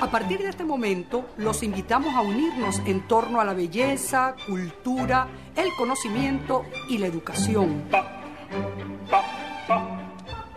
[0.00, 5.28] A partir de este momento, los invitamos a unirnos en torno a la belleza, cultura,
[5.54, 7.84] el conocimiento y la educación.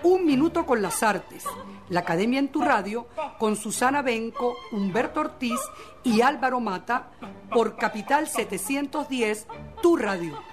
[0.02, 1.44] Un minuto con las artes.
[1.90, 3.08] La Academia en tu Radio
[3.38, 5.60] con Susana Benco, Humberto Ortiz
[6.04, 7.12] y Álvaro Mata
[7.52, 9.48] por Capital 710,
[9.82, 10.53] tu radio.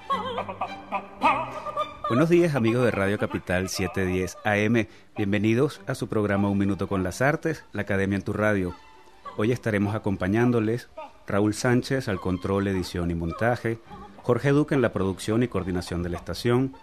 [2.08, 4.88] Buenos días amigos de Radio Capital 710 AM.
[5.16, 8.74] Bienvenidos a su programa Un Minuto con las Artes, la Academia en tu Radio.
[9.36, 10.88] Hoy estaremos acompañándoles
[11.26, 13.78] Raúl Sánchez al control, edición y montaje,
[14.22, 16.74] Jorge Duque en la producción y coordinación de la estación,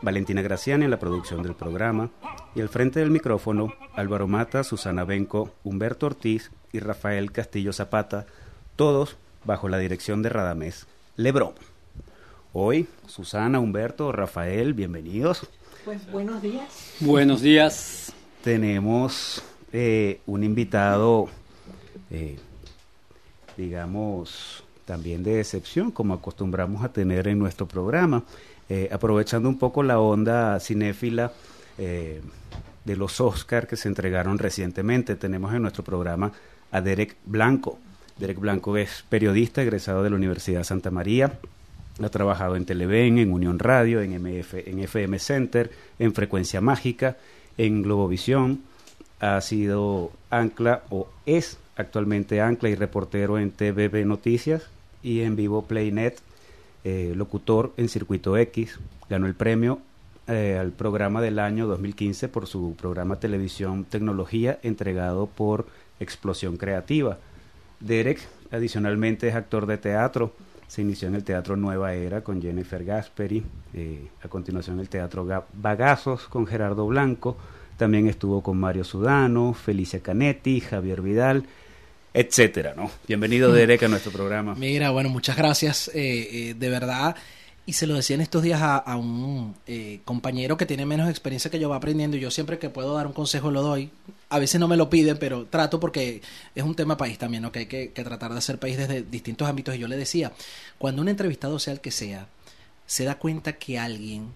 [0.00, 2.10] Valentina Graciani en la producción del programa
[2.54, 8.26] y al frente del micrófono Álvaro Mata, Susana Benco, Humberto Ortiz y Rafael Castillo Zapata,
[8.76, 11.54] todos bajo la dirección de Radamés Lebrón.
[12.54, 15.46] Hoy, Susana, Humberto, Rafael, bienvenidos.
[15.84, 16.94] Pues buenos días.
[17.00, 18.12] Buenos días.
[18.42, 21.28] Tenemos eh, un invitado,
[22.10, 22.38] eh,
[23.54, 28.24] digamos, también de excepción, como acostumbramos a tener en nuestro programa,
[28.70, 31.32] eh, aprovechando un poco la onda cinéfila
[31.76, 35.14] de los Oscar que se entregaron recientemente.
[35.16, 36.32] Tenemos en nuestro programa
[36.72, 37.78] a Derek Blanco.
[38.18, 41.38] Derek Blanco es periodista egresado de la Universidad Santa María,
[42.06, 47.16] ha trabajado en Televen, en Unión Radio, en, MF, en FM Center, en Frecuencia Mágica,
[47.56, 48.60] en Globovisión.
[49.20, 54.68] Ha sido ancla o es actualmente ancla y reportero en TVB Noticias
[55.02, 56.20] y en Vivo Playnet,
[56.84, 58.78] eh, locutor en Circuito X.
[59.08, 59.80] Ganó el premio
[60.28, 65.66] eh, al programa del año 2015 por su programa Televisión Tecnología entregado por
[66.00, 67.18] Explosión Creativa.
[67.80, 70.32] Derek adicionalmente es actor de teatro
[70.68, 73.42] se inició en el Teatro Nueva Era con Jennifer Gasperi,
[73.74, 77.36] eh, a continuación el Teatro Bagazos con Gerardo Blanco,
[77.78, 81.44] también estuvo con Mario Sudano, Felicia Canetti, Javier Vidal,
[82.12, 82.90] etcétera, ¿no?
[83.06, 84.54] Bienvenido Derek a nuestro programa.
[84.56, 87.16] Mira, bueno, muchas gracias, eh, eh, de verdad
[87.68, 91.50] y se lo decía en estos días a, un eh, compañero que tiene menos experiencia
[91.50, 92.16] que yo va aprendiendo.
[92.16, 93.90] Y yo siempre que puedo dar un consejo lo doy.
[94.30, 96.22] A veces no me lo piden, pero trato porque
[96.54, 97.52] es un tema país también, ¿no?
[97.52, 99.74] que hay que, tratar de hacer país desde distintos ámbitos.
[99.74, 100.32] Y yo le decía,
[100.78, 102.26] cuando un entrevistado, sea el que sea,
[102.86, 104.32] se da cuenta que alguien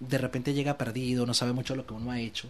[0.00, 2.48] de repente llega perdido, no sabe mucho lo que uno ha hecho,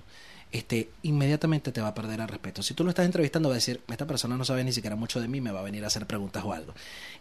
[0.52, 2.62] este, inmediatamente te va a perder el respeto.
[2.62, 5.20] Si tú lo estás entrevistando, va a decir, esta persona no sabe ni siquiera mucho
[5.20, 6.74] de mí, me va a venir a hacer preguntas o algo.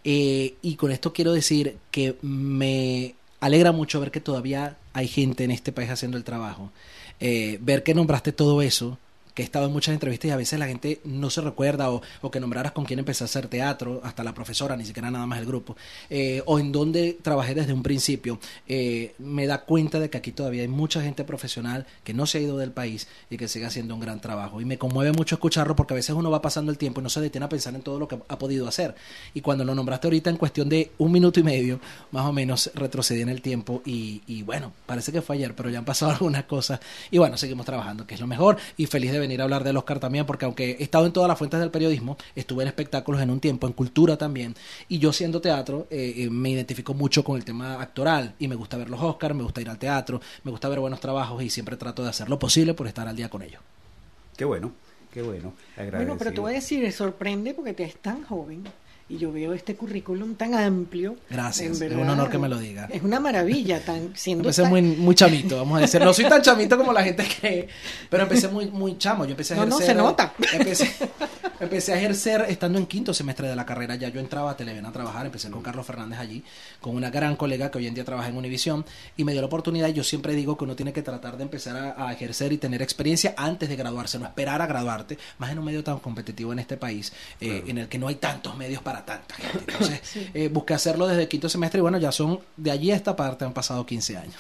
[0.03, 5.45] Eh, y con esto quiero decir que me alegra mucho ver que todavía hay gente
[5.45, 6.71] en este país haciendo el trabajo.
[7.19, 8.97] Eh, ver que nombraste todo eso
[9.33, 12.01] que he estado en muchas entrevistas y a veces la gente no se recuerda o,
[12.31, 15.39] que nombraras con quién empecé a hacer teatro, hasta la profesora, ni siquiera nada más
[15.39, 15.75] el grupo,
[16.09, 20.31] eh, o en dónde trabajé desde un principio, eh, me da cuenta de que aquí
[20.31, 23.65] todavía hay mucha gente profesional que no se ha ido del país y que sigue
[23.65, 24.61] haciendo un gran trabajo.
[24.61, 27.09] Y me conmueve mucho escucharlo porque a veces uno va pasando el tiempo y no
[27.09, 28.95] se detiene a pensar en todo lo que ha podido hacer.
[29.33, 31.79] Y cuando lo nombraste ahorita en cuestión de un minuto y medio,
[32.11, 35.69] más o menos retrocedí en el tiempo y, y bueno, parece que fue ayer, pero
[35.69, 39.11] ya han pasado algunas cosas y bueno, seguimos trabajando, que es lo mejor y feliz
[39.11, 41.59] de venir a hablar del Oscar también, porque aunque he estado en todas las fuentes
[41.59, 44.55] del periodismo, estuve en espectáculos en un tiempo, en cultura también,
[44.89, 48.55] y yo siendo teatro eh, eh, me identifico mucho con el tema actoral y me
[48.55, 51.49] gusta ver los Oscars, me gusta ir al teatro, me gusta ver buenos trabajos y
[51.49, 53.61] siempre trato de hacer lo posible por estar al día con ellos.
[54.35, 54.71] Qué bueno,
[55.13, 55.53] qué bueno.
[55.77, 58.63] Bueno, pero te voy a decir, sorprende porque te es tan joven
[59.11, 61.17] y yo veo este currículum tan amplio.
[61.29, 62.87] Gracias, es un honor que me lo diga.
[62.89, 65.99] Es una maravilla, tan, siendo Empecé muy, muy chamito, vamos a decir.
[66.01, 67.67] No soy tan chamito como la gente cree,
[68.09, 69.25] pero empecé muy, muy chamo.
[69.25, 69.73] Yo empecé a ejercer...
[69.73, 70.33] No, no, se nota.
[70.53, 70.95] Empecé,
[71.59, 73.95] empecé a ejercer estando en quinto semestre de la carrera.
[73.95, 76.41] Ya yo entraba a Televen a trabajar, empecé con Carlos Fernández allí,
[76.79, 78.85] con una gran colega que hoy en día trabaja en Univisión,
[79.17, 79.89] y me dio la oportunidad.
[79.89, 82.81] Y yo siempre digo que uno tiene que tratar de empezar a, ejercer y tener
[82.81, 86.59] experiencia antes de graduarse, no esperar a graduarte, más en un medio tan competitivo en
[86.59, 87.11] este país,
[87.41, 89.71] eh, en el que no hay tantos medios para tanta gente.
[89.71, 90.01] Entonces,
[90.33, 93.45] eh, busqué hacerlo desde quinto semestre y bueno, ya son de allí a esta parte
[93.45, 94.35] han pasado 15 años.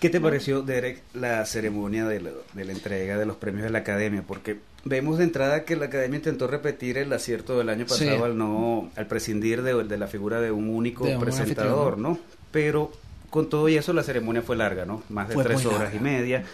[0.00, 4.22] ¿Qué te pareció, Derek, la ceremonia de la, entrega de los premios de la Academia?
[4.24, 8.38] Porque vemos de entrada que la Academia intentó repetir el acierto del año pasado al
[8.38, 12.18] no al prescindir de, la figura de un único presentador, ¿no?
[12.52, 12.92] Pero
[13.30, 15.02] con todo y eso la ceremonia fue larga, ¿no?
[15.08, 16.44] Más de tres horas y media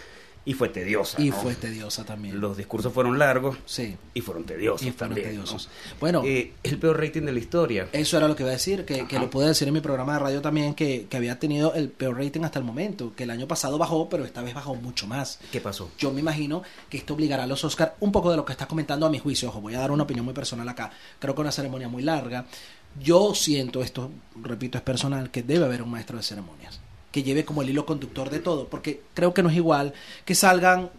[0.45, 1.19] y fue tediosa.
[1.19, 2.39] Y fue tediosa también.
[2.39, 3.97] Los discursos fueron largos sí.
[4.13, 4.85] y fueron tediosos.
[4.85, 5.69] Y fueron tediosos.
[5.99, 7.89] Bueno, eh, el peor rating de la historia.
[7.91, 10.13] Eso era lo que iba a decir, que, que lo pude decir en mi programa
[10.13, 13.31] de radio también, que, que, había tenido el peor rating hasta el momento, que el
[13.31, 15.39] año pasado bajó, pero esta vez bajó mucho más.
[15.51, 15.89] ¿Qué pasó?
[15.97, 18.67] Yo me imagino que esto obligará a los Oscars un poco de lo que estás
[18.67, 19.49] comentando a mi juicio.
[19.49, 20.91] Ojo, voy a dar una opinión muy personal acá.
[21.17, 22.45] Creo que una ceremonia muy larga.
[23.01, 26.84] Yo siento, esto, repito, es personal, que debe haber un maestro de ceremonias
[27.15, 29.93] que lleve como el hilo conductor de todo, porque creo que no es igual
[30.25, 30.89] que salgan,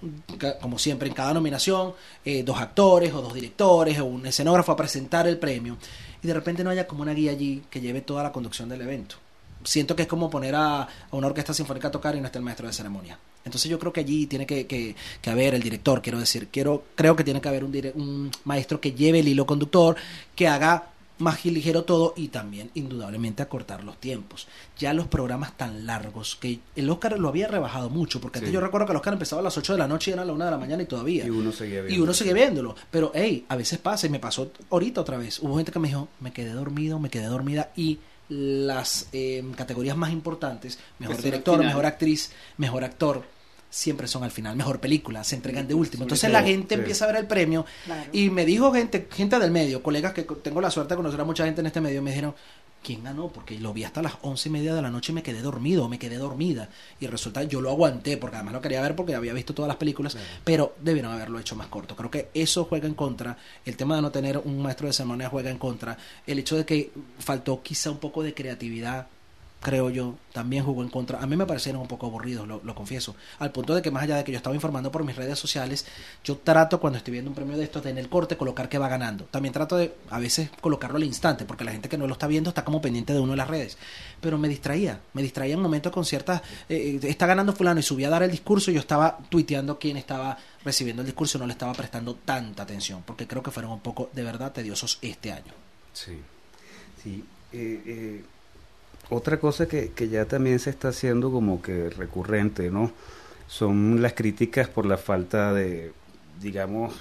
[0.63, 1.93] como siempre, en cada nominación,
[2.25, 5.77] eh, dos actores o dos directores o un escenógrafo a presentar el premio
[6.23, 8.81] y de repente no haya como una guía allí que lleve toda la conducción del
[8.81, 9.17] evento.
[9.63, 12.47] Siento que es como poner a, una orquesta sinfónica a tocar y no está el
[12.47, 13.19] maestro de ceremonia.
[13.45, 16.85] Entonces yo creo que allí tiene que, que, que haber el director, quiero decir, quiero,
[16.95, 19.97] creo que tiene que haber un maestro que lleve el hilo conductor,
[20.35, 24.47] que haga más ligero todo y también indudablemente acortar los tiempos.
[24.79, 28.55] Ya los programas tan largos que el Oscar lo había rebajado mucho, porque antes Sí.
[28.55, 30.25] yo recuerdo que el Oscar empezaba a las 8 de la noche y era a
[30.27, 31.25] la 1 de la mañana y todavía.
[31.27, 32.05] Y uno seguía Y viendo.
[32.05, 32.77] uno viéndolo.
[32.91, 35.39] Pero, hey, a veces pasa y me pasó ahorita otra vez.
[35.41, 37.99] Hubo gente que me dijo, me quedé dormido, me quedé dormida y
[38.29, 43.23] las eh, categorías más importantes, mejor al director, mejor actriz, mejor actor,
[43.71, 46.05] siempre son al final, mejor película, se entregan de último.
[46.05, 46.81] Entonces la gente sí.
[46.81, 48.11] empieza a ver el premio Claro.
[48.13, 51.25] y me dijo gente, gente del medio, colegas que tengo la suerte de conocer a
[51.25, 52.35] mucha gente en este medio, me dijeron,
[52.83, 53.29] ¿quién ganó?
[53.29, 55.89] Porque lo vi hasta las once y media de la noche y me quedé dormido,
[55.89, 56.69] me quedé dormida.
[57.01, 59.77] Y resulta, yo lo aguanté, porque además lo quería ver porque había visto todas las
[59.77, 61.97] películas, pero debieron haberlo hecho más corto.
[61.97, 65.29] Creo que eso juega en contra, el tema de no tener un maestro de ceremonia
[65.29, 69.09] juega en contra, el hecho de que faltó quizá un poco de creatividad
[69.61, 71.21] creo yo, también jugó en contra.
[71.21, 73.17] A mí me parecieron un poco aburridos, lo, lo confieso.
[73.39, 75.87] Al punto de que más allá de que yo estaba informando por mis redes sociales,
[76.23, 78.79] yo trato cuando estoy viendo un premio de estos de en el corte colocar que
[78.79, 79.25] va ganando.
[79.25, 82.27] También trato de a veces colocarlo al instante, porque la gente que no lo está
[82.27, 83.79] viendo está como pendiente de uno de las redes.
[84.21, 86.43] Pero me distraía, me distraía en momentos con ciertas...
[86.69, 89.79] eh, eh, está ganando fulano y subía a dar el discurso y yo estaba tuiteando
[89.79, 93.51] quién estaba recibiendo el discurso y no le estaba prestando tanta atención, porque creo que
[93.51, 95.53] fueron un poco de verdad tediosos este año.
[95.93, 96.21] Sí,
[97.03, 97.25] sí.
[97.53, 98.25] eh, eh,
[99.11, 102.93] otra cosa que, que ya también se está haciendo como que recurrente, ¿no?
[103.49, 105.93] Son las críticas por la falta de,
[106.41, 106.95] digamos,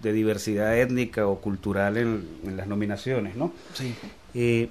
[0.00, 3.52] de diversidad étnica o cultural en, en las nominaciones, ¿no?
[3.74, 3.94] Sí.
[4.34, 4.68] Eh,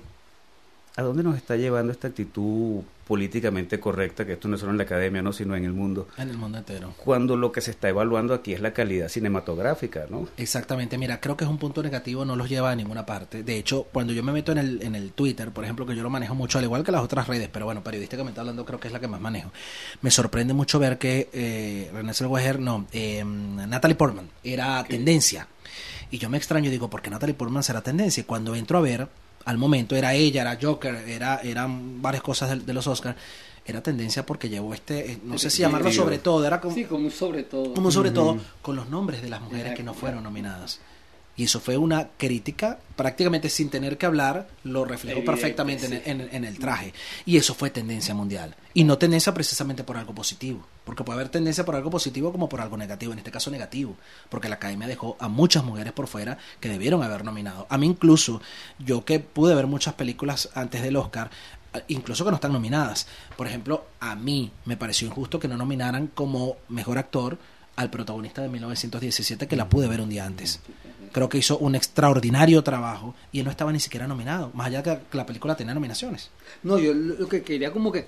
[0.96, 4.78] ¿A dónde nos está llevando esta actitud políticamente correcta, que esto no es solo en
[4.78, 5.34] la academia, ¿no?
[5.34, 6.94] sino en el mundo, En el mundo entero.
[7.04, 10.30] cuando lo que se está evaluando aquí es la calidad cinematográfica, ¿no?
[10.38, 13.44] Exactamente, mira, creo que es un punto negativo, no los lleva a ninguna parte.
[13.44, 16.04] De hecho, cuando yo me meto en el, en el Twitter, por ejemplo, que yo
[16.04, 18.88] lo manejo mucho, al igual que las otras redes, pero bueno, periodísticamente hablando creo que
[18.88, 19.52] es la que más manejo,
[20.02, 25.48] me sorprende mucho ver que eh, René Zellweger, no, eh, Natalie Portman era tendencia.
[26.10, 28.22] Y yo me extraño y digo, ¿por qué Natalie Portman será tendencia?
[28.22, 29.08] Y cuando entro a ver,
[29.46, 33.18] al momento era ella, era Joker, era, eran varias cosas de, de los Oscars,
[33.66, 36.84] era tendencia porque llevó este, eh, no sé si llamarlo sobre todo, era como, Sí,
[36.86, 37.74] como un sobre todo.
[37.74, 40.80] como sobre todo con los nombres de las mujeres que no fueron nominadas.
[41.36, 45.92] Y eso fue una crítica, prácticamente sin tener que hablar, lo reflejó Evidente, perfectamente en,
[45.92, 46.02] sí.
[46.06, 46.94] en- en el traje.
[47.26, 48.56] Y eso fue tendencia mundial.
[48.76, 50.64] Y no tendencia precisamente por algo positivo.
[50.86, 53.14] Porque puede haber tendencia por algo positivo como por algo negativo.
[53.14, 53.96] En este caso negativo.
[54.30, 57.66] Porque la academia dejó a muchas mujeres por fuera que debieron haber nominado.
[57.68, 58.40] A mí incluso,
[58.78, 61.32] yo que pude ver muchas películas antes del Oscar,
[61.88, 63.08] incluso que no están nominadas.
[63.38, 67.40] Por ejemplo, a mí me pareció injusto que no nominaran como mejor actor
[67.76, 70.60] al protagonista de 1917 que la pude ver un día antes.
[71.14, 74.82] Creo que hizo un extraordinario trabajo y él no estaba ni siquiera nominado, más allá
[74.82, 76.30] de que la película tenía nominaciones.
[76.64, 78.08] No, yo lo que quería como que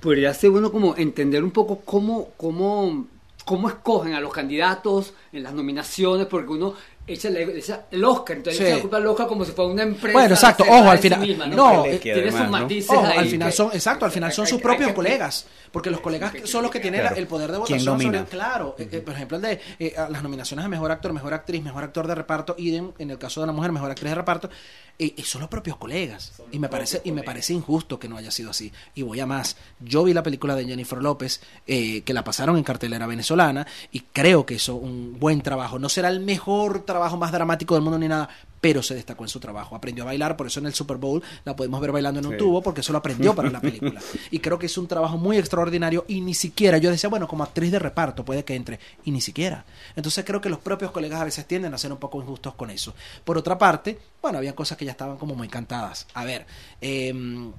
[0.00, 3.06] podría ser bueno como entender un poco cómo, cómo,
[3.44, 6.74] cómo escogen a los candidatos en las nominaciones, porque uno
[7.06, 8.64] echa, el Oscar, entonces Sí.
[8.66, 10.12] echa la culpa al Oscar como si fuera una empresa.
[10.18, 13.18] Bueno, exacto, ojo, al sí final- misma, no, Que eh, tiene sus matices Ojo, ahí
[13.18, 16.32] al final que- son, exacto, al final son sus hay propios colegas, porque los colegas
[16.44, 17.16] son los que tienen Claro.
[17.16, 20.08] el poder de ¿Quién votación sobre, claro, eh, eh, por ejemplo, el de eh, a
[20.08, 23.18] las nominaciones a mejor actor, mejor actriz, mejor actor de reparto y en, en el
[23.18, 24.50] caso de la mujer, mejor actriz de reparto,
[24.98, 26.32] eh, son los propios colegas.
[26.52, 28.70] y me parece y me parece injusto que no haya sido así.
[28.94, 29.56] Y voy a más.
[29.80, 34.00] Yo vi la película de Jennifer López eh, que la pasaron en cartelera venezolana y
[34.12, 35.78] creo que hizo un buen trabajo.
[35.78, 38.28] No será el mejor trabajo más dramático del mundo ni nada,
[38.60, 39.74] pero se destacó en su trabajo.
[39.74, 42.32] Aprendió a bailar, por eso en el Super Bowl la podemos ver bailando en un
[42.32, 42.38] Sí.
[42.38, 44.00] tubo, porque eso lo aprendió para la película.
[44.30, 47.42] Y creo que es un trabajo muy extraordinario y ni siquiera, yo decía, bueno, como
[47.44, 49.64] actriz de reparto puede que entre, y ni siquiera.
[49.96, 52.70] Entonces creo que los propios colegas a veces tienden a ser un poco injustos con
[52.70, 52.94] eso.
[53.24, 56.06] Por otra parte, bueno, había cosas que ya estaban como muy cantadas.
[56.14, 56.46] A ver,
[56.80, 57.14] eh,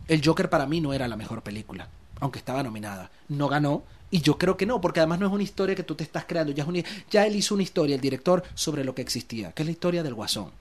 [0.08, 1.88] el Joker para mí no era la mejor película,
[2.20, 3.10] aunque estaba nominada.
[3.30, 3.84] No ganó.
[4.12, 6.26] Y yo creo que no, porque además no es una historia que tú te estás
[6.26, 9.64] creando, ya, es ya él hizo una historia, el director, sobre lo que existía, que
[9.64, 10.52] es la historia del guasón.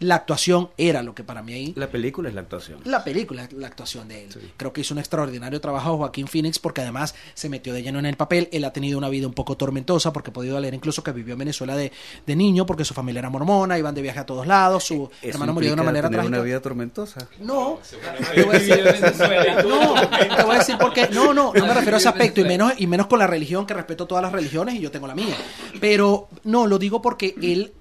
[0.00, 2.80] La actuación era lo que para mí ahí La película es la actuación.
[2.84, 4.32] la película, la actuación de él.
[4.32, 4.38] Sí.
[4.56, 8.06] Creo que hizo un extraordinario trabajo Joaquín Phoenix porque además se metió de lleno en
[8.06, 8.48] el papel.
[8.52, 11.32] Él ha tenido una vida un poco tormentosa porque he podido leer incluso que vivió
[11.32, 11.90] en Venezuela de,
[12.26, 15.30] de niño porque su familia era mormona, iban de viaje a todos lados, su Eso
[15.30, 16.36] hermano murió de una manera tener trágica.
[16.38, 17.28] una vida tormentosa.
[17.40, 17.80] No,
[18.34, 18.84] te voy a decir,
[19.64, 19.94] no,
[20.36, 22.72] te voy a decir porque no, no, no me refiero a ese aspecto y menos
[22.78, 25.34] y menos con la religión que respeto todas las religiones y yo tengo la mía.
[25.80, 27.72] Pero no, lo digo porque él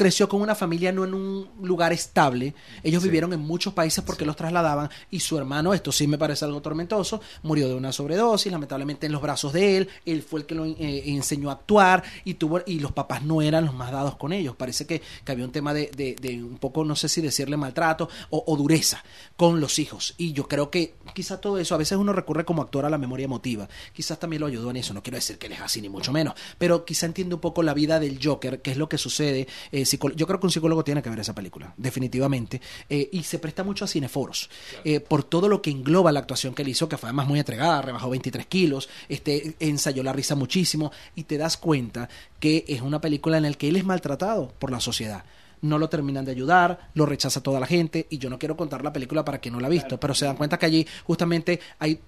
[0.00, 2.54] creció con una familia no en un lugar estable.
[2.82, 6.46] Ellos vivieron en muchos países porque los trasladaban y su hermano, esto sí me parece
[6.46, 9.88] algo tormentoso, murió de una sobredosis, lamentablemente en los brazos de él.
[10.06, 13.42] Él fue el que lo eh, enseñó a actuar y tuvo y los papás no
[13.42, 14.56] eran los más dados con ellos.
[14.56, 17.58] Parece que, que había un tema de, de- de un poco, no sé si decirle
[17.58, 19.04] maltrato o, o dureza
[19.36, 20.14] con los hijos.
[20.16, 22.96] Y yo creo que quizá todo eso, a veces uno recurre como actor a la
[22.96, 23.68] memoria emotiva.
[23.92, 24.94] Quizás también lo ayudó en eso.
[24.94, 26.32] No quiero decir que él es así, ni mucho menos.
[26.56, 29.46] Pero quizá entiende un poco la vida del Joker, qué es lo que sucede.
[29.72, 32.60] Eh, yo creo que un psicólogo tiene que ver esa película, definitivamente.
[32.88, 34.50] Eh, y se presta mucho a cineforos.
[34.84, 37.38] eh, por todo lo que engloba la actuación que él hizo, que fue además muy
[37.38, 40.92] entregada, rebajó 23 kilos, este, ensayó la risa muchísimo.
[41.14, 44.70] Y te das cuenta que es una película en la que él es maltratado por
[44.70, 45.24] la sociedad
[45.62, 48.82] no lo terminan de ayudar, lo rechaza toda la gente y yo no quiero contar
[48.82, 51.60] la película para quien no la ha visto, pero se dan cuenta que allí justamente
[51.78, 52.00] hay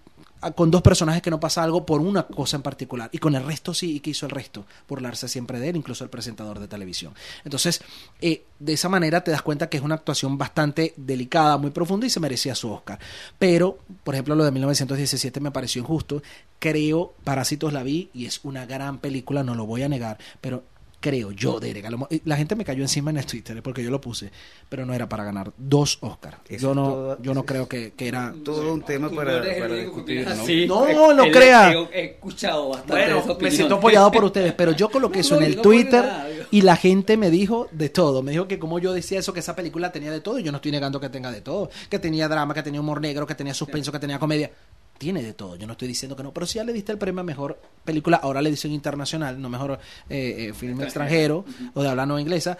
[0.50, 3.44] con dos personajes que no pasa algo por una cosa en particular y con el
[3.44, 6.68] resto sí, y que hizo el resto, burlarse siempre de él, incluso el presentador de
[6.68, 7.14] televisión.
[7.44, 7.80] Entonces,
[8.20, 12.06] eh, de esa manera te das cuenta que es una actuación bastante delicada, muy profunda
[12.06, 12.98] y se merecía su Oscar.
[13.38, 16.22] Pero, por ejemplo, lo de 1917 me pareció injusto.
[16.58, 20.64] Creo, Parásitos la vi y es una gran película, no lo voy a negar, pero
[21.02, 21.84] creo yo, Derek.
[21.84, 23.90] a lo mo- y La gente me cayó encima en el Twitter eh, porque yo
[23.90, 24.30] lo puse,
[24.70, 26.38] pero no era para ganar dos Oscars.
[26.58, 28.32] Yo no, todo- yo no creo que, que era.
[28.42, 30.30] Todo un tema para, no para discutir, ¿no?
[30.32, 30.66] así.
[30.66, 31.72] No, Eh, no he- crea.
[31.92, 35.60] He, escuchado bastante Bueno, me siento apoyado por ustedes, pero yo coloqué eso en el
[35.60, 38.22] Twitter nada, y la gente me dijo de todo.
[38.22, 40.52] Me dijo que como yo decía eso, que esa película tenía de todo, y yo
[40.52, 41.68] no estoy negando que tenga de todo.
[41.90, 44.50] Que tenía drama, que tenía humor negro, que tenía suspenso, que tenía comedia.
[45.02, 46.98] Tiene de todo, yo no estoy diciendo que no, pero si ya le diste el
[46.98, 51.44] premio a mejor película, ahora la edición internacional, no mejor eh, eh, film extranjero
[51.74, 52.56] o de habla no inglesa,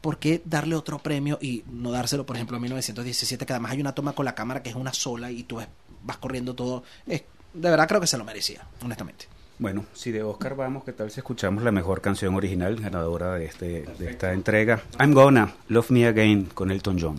[0.00, 3.80] ¿por qué darle otro premio y no dárselo, por ejemplo, a 1917, que además hay
[3.80, 5.68] una toma con la cámara que es una sola y tú ves-
[6.02, 6.82] vas corriendo todo?
[7.06, 7.22] Es-
[7.54, 9.26] de verdad creo que se lo merecía, honestamente.
[9.60, 13.44] Bueno, si de Oscar vamos, ¿qué tal si escuchamos la mejor canción original ganadora de,
[13.44, 14.82] este, de esta entrega?
[14.98, 17.16] I'm Gonna, Love Me Again, con Elton John.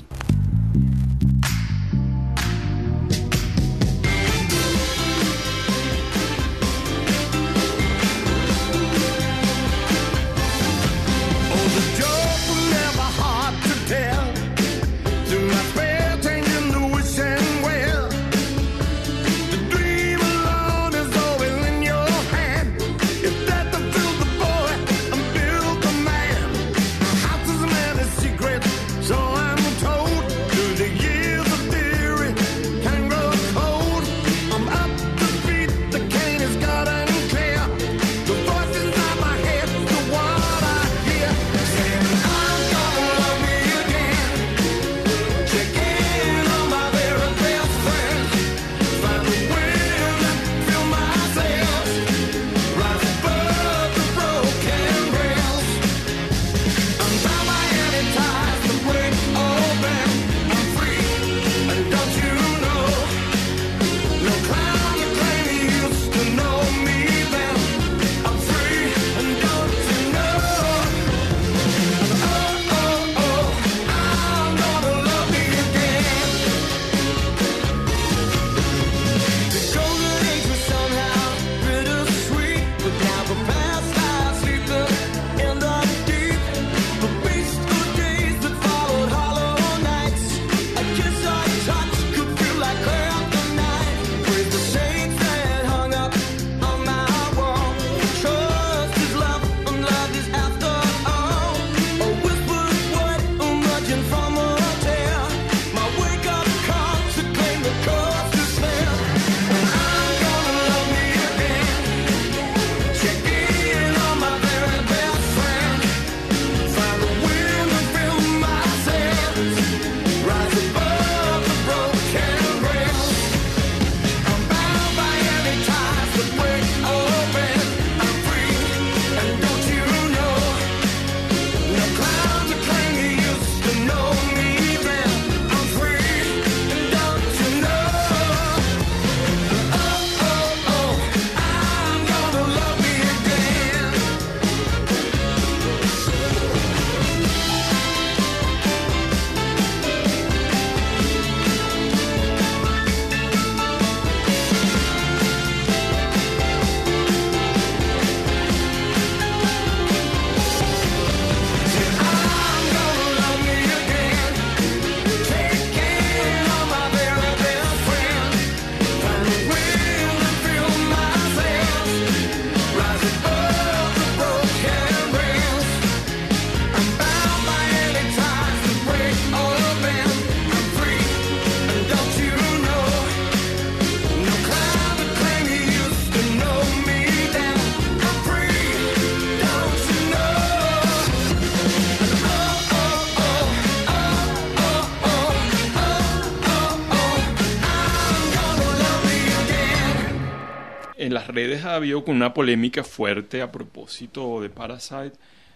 [201.27, 205.13] Redes ha habido una polémica fuerte a propósito de Parasite.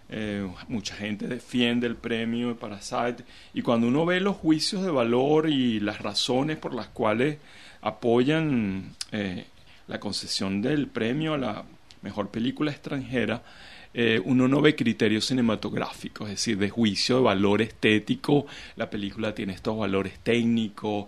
[0.08, 4.90] Eh, mucha gente defiende el premio de Parasite y cuando uno ve los juicios de
[4.90, 7.38] valor y las razones por las cuales
[7.80, 9.46] apoyan eh,
[9.88, 11.64] la concesión del premio a la
[12.02, 13.42] mejor película extranjera,
[13.94, 18.46] eh, uno no ve criterios cinematográficos, es decir, de juicio de valor estético,
[18.76, 21.06] la película tiene estos valores técnicos,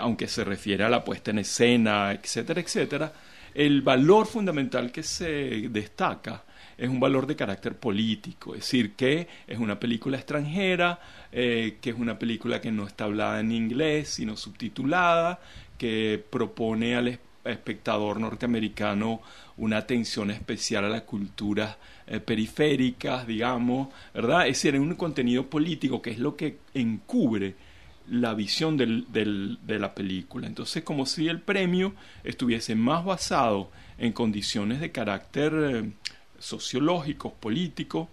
[0.00, 3.12] aunque se refiere a la puesta en escena, etcétera, etcétera.
[3.56, 6.44] El valor fundamental que se destaca
[6.76, 11.00] es un valor de carácter político, es decir, que es una película extranjera,
[11.32, 15.40] eh, que es una película que no está hablada en inglés, sino subtitulada,
[15.78, 19.22] que propone al es- espectador norteamericano
[19.56, 21.76] una atención especial a las culturas
[22.08, 24.42] eh, periféricas, digamos, ¿verdad?
[24.48, 27.54] Es decir, es un contenido político que es lo que encubre
[28.10, 30.46] la visión de la película.
[30.46, 31.94] Entonces, como si el premio
[32.24, 35.90] estuviese más basado en condiciones de carácter eh,
[37.40, 38.08] políticos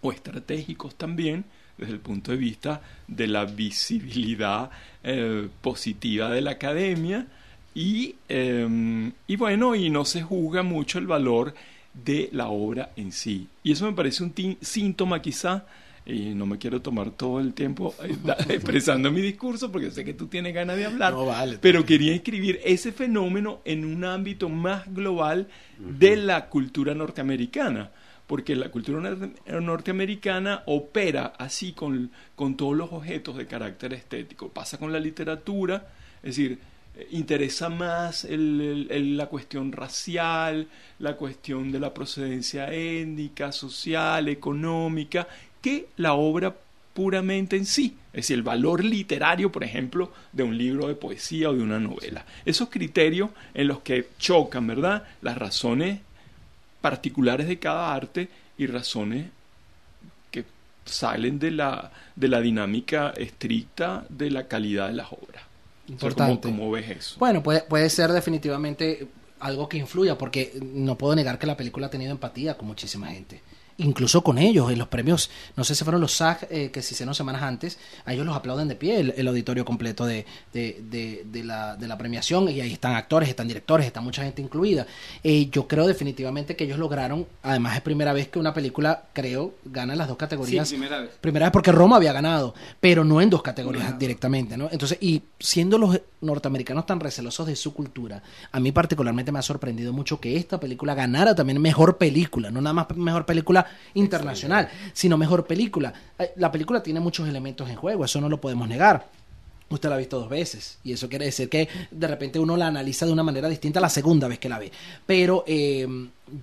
[0.00, 1.44] o estratégicos también,
[1.78, 4.70] desde el punto de vista de la visibilidad
[5.02, 7.26] eh, positiva de la academia
[7.74, 11.54] y, eh, y bueno, y no se juzga mucho el valor
[11.92, 13.48] de la obra en sí.
[13.62, 15.66] Y eso me parece un síntoma quizá,
[16.06, 18.14] y no me quiero tomar todo el tiempo eh,
[18.50, 22.14] expresando mi discurso porque sé que tú tienes ganas de hablar, No, vale, pero quería
[22.14, 27.90] escribir ese fenómeno en un ámbito más global de la cultura norteamericana,
[28.26, 34.48] porque la cultura nor- norteamericana opera así con, con todos los objetos de carácter estético.
[34.50, 35.88] Pasa con la literatura,
[36.22, 36.58] es decir,
[36.96, 40.68] eh, interesa más el- la cuestión racial,
[40.98, 45.26] la cuestión de la procedencia étnica, social, económica,
[45.64, 46.54] que la obra
[46.92, 51.48] puramente en sí, es decir, el valor literario, por ejemplo, de un libro de poesía
[51.48, 52.24] o de una novela.
[52.44, 55.04] Esos criterios en los que chocan, ¿verdad?
[55.22, 56.00] Las razones
[56.80, 59.26] particulares de cada arte y razones
[60.30, 60.44] que
[60.84, 65.22] salen de la, de la dinámica estricta de la calidad de las obras.
[65.24, 66.48] O sea, ¿cómo- Importante.
[66.48, 67.16] ¿Cómo, ves eso?
[67.18, 69.08] Bueno, puede, puede ser definitivamente
[69.40, 73.08] algo que influya, porque no puedo negar que la película ha tenido empatía con muchísima
[73.08, 73.40] gente.
[73.78, 76.94] Incluso con ellos, en los premios, no sé si fueron los SAG eh, que se
[76.94, 80.80] hicieron semanas antes, a ellos los aplauden de pie el, el auditorio completo de, de,
[80.88, 84.40] de- de la, de la premiación, y ahí están actores, están directores, está mucha gente
[84.42, 84.86] incluida.
[85.24, 89.54] Eh, yo creo definitivamente que ellos lograron, además es primera vez que una película, creo,
[89.64, 90.68] gana en las dos categorías.
[90.68, 91.10] Sí, primera vez.
[91.20, 94.68] Primera vez porque Roma había ganado, pero no en dos categorías directamente, ¿no?
[94.70, 99.42] Entonces, y siendo los norteamericanos tan recelosos de su cultura, a mí particularmente me ha
[99.42, 103.63] sorprendido mucho que esta película ganara también mejor película, no nada más mejor película
[103.94, 105.92] internacional, sino mejor película.
[106.18, 109.08] Eh, La película tiene muchos elementos en juego, eso no lo podemos negar.
[109.70, 112.66] Usted la ha visto dos veces y eso quiere decir que de repente uno la
[112.66, 114.70] analiza de una manera distinta la segunda vez que la ve.
[115.06, 115.88] Pero eh,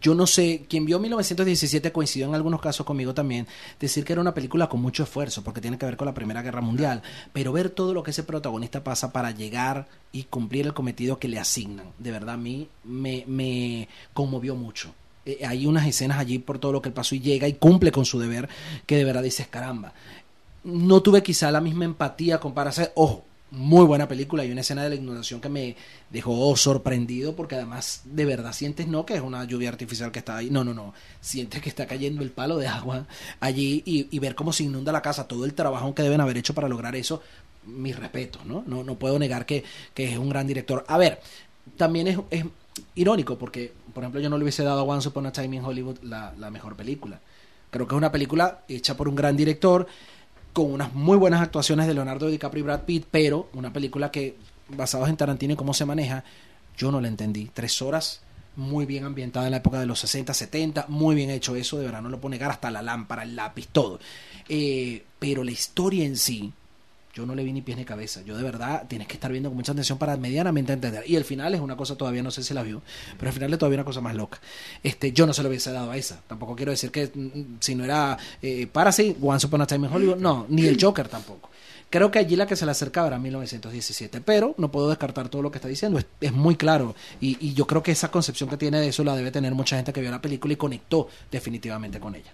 [0.01, 3.47] yo no sé, quien vio 1917 coincidió en algunos casos conmigo también,
[3.79, 6.41] decir que era una película con mucho esfuerzo porque tiene que ver con la Primera
[6.41, 10.73] Guerra Mundial, pero ver todo lo que ese protagonista pasa para llegar y cumplir el
[10.73, 14.93] cometido que le asignan, de verdad a mí me, me conmovió mucho.
[15.25, 18.05] Eh, hay unas escenas allí por todo lo que pasó y llega y cumple con
[18.05, 18.49] su deber
[18.87, 19.93] que de verdad dices caramba
[20.63, 22.91] no tuve quizá la misma empatía con Parasite.
[22.95, 24.43] Ojo, muy buena película.
[24.43, 25.75] Hay una escena de la inundación que me
[26.09, 30.37] dejó sorprendido porque además de verdad sientes no que es una lluvia artificial que está
[30.37, 30.49] ahí.
[30.49, 30.93] No, no, no.
[31.19, 33.07] Sientes que está cayendo el palo de agua
[33.39, 36.37] allí y, y ver cómo se inunda la casa, todo el trabajo que deben haber
[36.37, 37.21] hecho para lograr eso.
[37.65, 38.63] Mis respetos, ¿no?
[38.65, 40.83] No, no puedo negar que, que es un gran director.
[40.87, 41.19] A ver,
[41.77, 42.45] también es
[42.95, 45.65] irónico porque, por ejemplo, yo no le hubiese dado a Once Upon a Time in
[45.65, 47.19] Hollywood la, mejor película.
[47.69, 49.87] Creo que es una película hecha por un gran director
[50.53, 54.35] con unas muy buenas actuaciones de Leonardo DiCaprio y Brad Pitt, pero una película que,
[54.69, 56.23] basados en Tarantino y cómo se maneja,
[56.77, 57.49] yo no la entendí.
[57.53, 58.21] Tres horas,
[58.57, 61.85] muy bien ambientada en la época de los 60, 70, muy bien hecho eso, de
[61.85, 63.99] verdad no lo puedo negar, hasta la lámpara, el lápiz, todo.
[64.49, 66.51] Eh, pero la historia en sí,
[67.13, 68.21] yo no le vi ni pies ni cabeza.
[68.21, 71.03] Yo de verdad tienes que estar viendo con mucha atención para medianamente entender.
[71.07, 72.81] Y el final es una cosa todavía, no sé si la vio,
[73.17, 74.39] pero el final es todavía una cosa más loca.
[74.83, 76.21] Este, yo no se lo hubiese dado a esa.
[76.27, 79.93] Tampoco quiero decir que mm, si no era eh, Parasite, Once Upon a Time in
[79.93, 81.49] Hollywood, no, ni el Joker tampoco.
[81.89, 85.41] Creo que allí la que se le acercaba era 1917, pero no puedo descartar todo
[85.41, 86.95] lo que está diciendo, es, es muy claro.
[87.19, 89.75] Y, y yo creo que esa concepción que tiene de eso la debe tener mucha
[89.75, 92.31] gente que vio la película y conectó definitivamente con ella.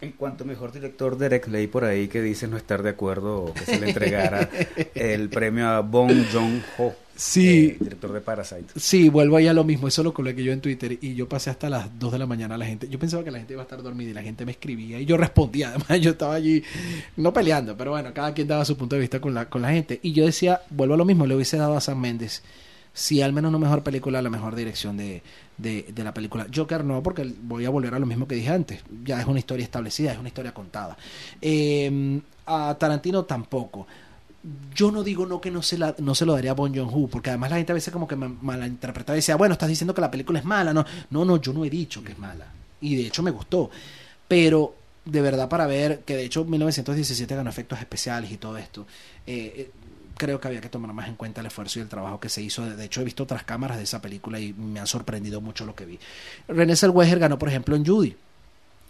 [0.00, 3.52] En cuanto a mejor director, Derek leí por ahí que dice no estar de acuerdo
[3.52, 4.48] que se le entregara
[4.94, 7.70] el premio a Bong Joon-ho, Sí.
[7.70, 8.66] eh, director de Parasite.
[8.76, 11.50] Sí, vuelvo ahí a lo mismo, eso lo coloqué yo en Twitter y yo pasé
[11.50, 12.88] hasta las 2 de la mañana a la gente.
[12.88, 15.04] Yo pensaba que la gente iba a estar dormida y la gente me escribía y
[15.04, 16.62] yo respondía, además yo estaba allí
[17.16, 19.70] no peleando, pero bueno, cada quien daba su punto de vista con la, con la
[19.72, 19.98] gente.
[20.04, 22.44] Y yo decía, vuelvo a lo mismo, le hubiese dado a San Méndez
[22.92, 25.22] si al menos no mejor película, la mejor dirección de,
[25.56, 26.46] de, la película.
[26.54, 28.80] Joker no, porque voy a volver a lo mismo que dije antes.
[29.04, 30.96] Ya es una historia establecida, es una historia contada.
[31.40, 33.86] Eh, a Tarantino tampoco.
[34.74, 37.08] Yo no digo no que no se, la, no se lo daría a Bon Joon-ho,
[37.08, 39.94] porque además la gente a veces como que me malinterpretaba y decía, bueno, estás diciendo
[39.94, 40.72] que la película es mala.
[40.72, 42.46] No, no, no, yo no he dicho que es mala.
[42.80, 43.70] Y de hecho me gustó.
[44.26, 44.74] Pero
[45.04, 48.86] de verdad para ver que de hecho 1917 ganó efectos especiales y todo esto.
[49.26, 49.70] eh, eh,
[50.18, 52.42] creo que había que tomar más en cuenta el esfuerzo y el trabajo que se
[52.42, 52.66] hizo.
[52.66, 55.74] De hecho, he visto otras cámaras de esa película y me ha sorprendido mucho lo
[55.74, 55.98] que vi.
[56.48, 58.16] René Zellweger ganó, por ejemplo, en Judy.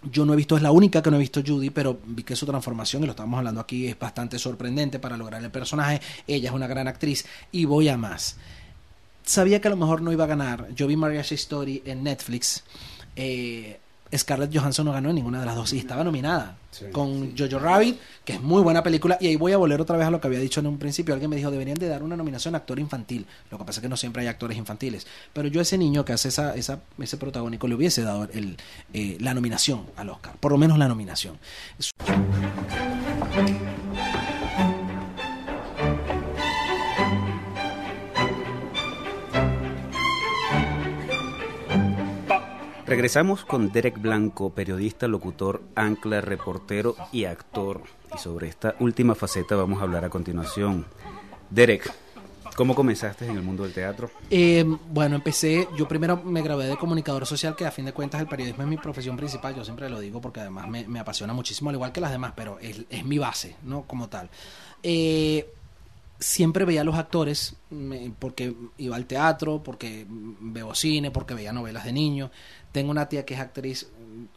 [0.02, 2.36] Yo no he visto, es la única que no he visto Judy, pero vi que
[2.36, 6.00] su transformación, y lo estamos hablando aquí, es bastante sorprendente para lograr el personaje.
[6.26, 8.36] Ella es una gran actriz y voy a más.
[9.24, 10.68] Sabía que a lo mejor no iba a ganar.
[10.74, 12.64] Yo vi Marriage Story en Netflix.
[13.16, 13.78] Eh,
[14.16, 16.56] Scarlett Johansson no ganó en ninguna de las dos y estaba nominada
[16.92, 19.18] con Jojo Rabbit, que es muy buena película.
[19.20, 21.14] Y ahí voy a volver otra vez a lo que había dicho en un principio.
[21.14, 23.26] Alguien me dijo, deberían de dar una nominación a actor infantil.
[23.50, 25.06] Lo que pasa es que no siempre hay actores infantiles.
[25.32, 28.56] Pero yo a ese niño que hace esa, esa, ese protagónico le hubiese dado el,
[28.92, 30.36] eh, la nominación al Oscar.
[30.38, 31.38] Por lo menos la nominación.
[42.88, 47.82] Regresamos con Derek Blanco, periodista, locutor, ancla, reportero y actor.
[48.14, 50.86] Y sobre esta última faceta vamos a hablar a continuación.
[51.50, 51.92] Derek,
[52.56, 54.10] ¿cómo comenzaste en el mundo del teatro?
[54.30, 58.20] Eh, bueno, empecé, yo primero me gradué de comunicador social, que a fin de cuentas
[58.22, 61.34] el periodismo es mi profesión principal, yo siempre lo digo porque además me, me apasiona
[61.34, 63.82] muchísimo, al igual que las demás, pero es, es mi base, ¿no?
[63.82, 64.30] Como tal.
[64.82, 65.46] Eh,
[66.20, 71.52] siempre veía a los actores me- porque iba al teatro, porque veo cine, porque veía
[71.52, 72.30] novelas de niños.
[72.78, 73.88] Tengo una tía que es actriz,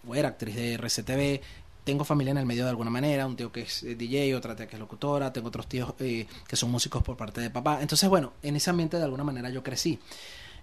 [0.08, 1.42] o era actriz de RCTV.
[1.84, 4.56] Tengo familia en el medio de alguna manera, un tío que es eh, DJ, otra
[4.56, 7.84] tía que es locutora, tengo otros tíos eh, que son músicos por parte de papá.
[7.84, 10.00] Entonces, bueno, en ese ambiente de alguna manera yo crecí.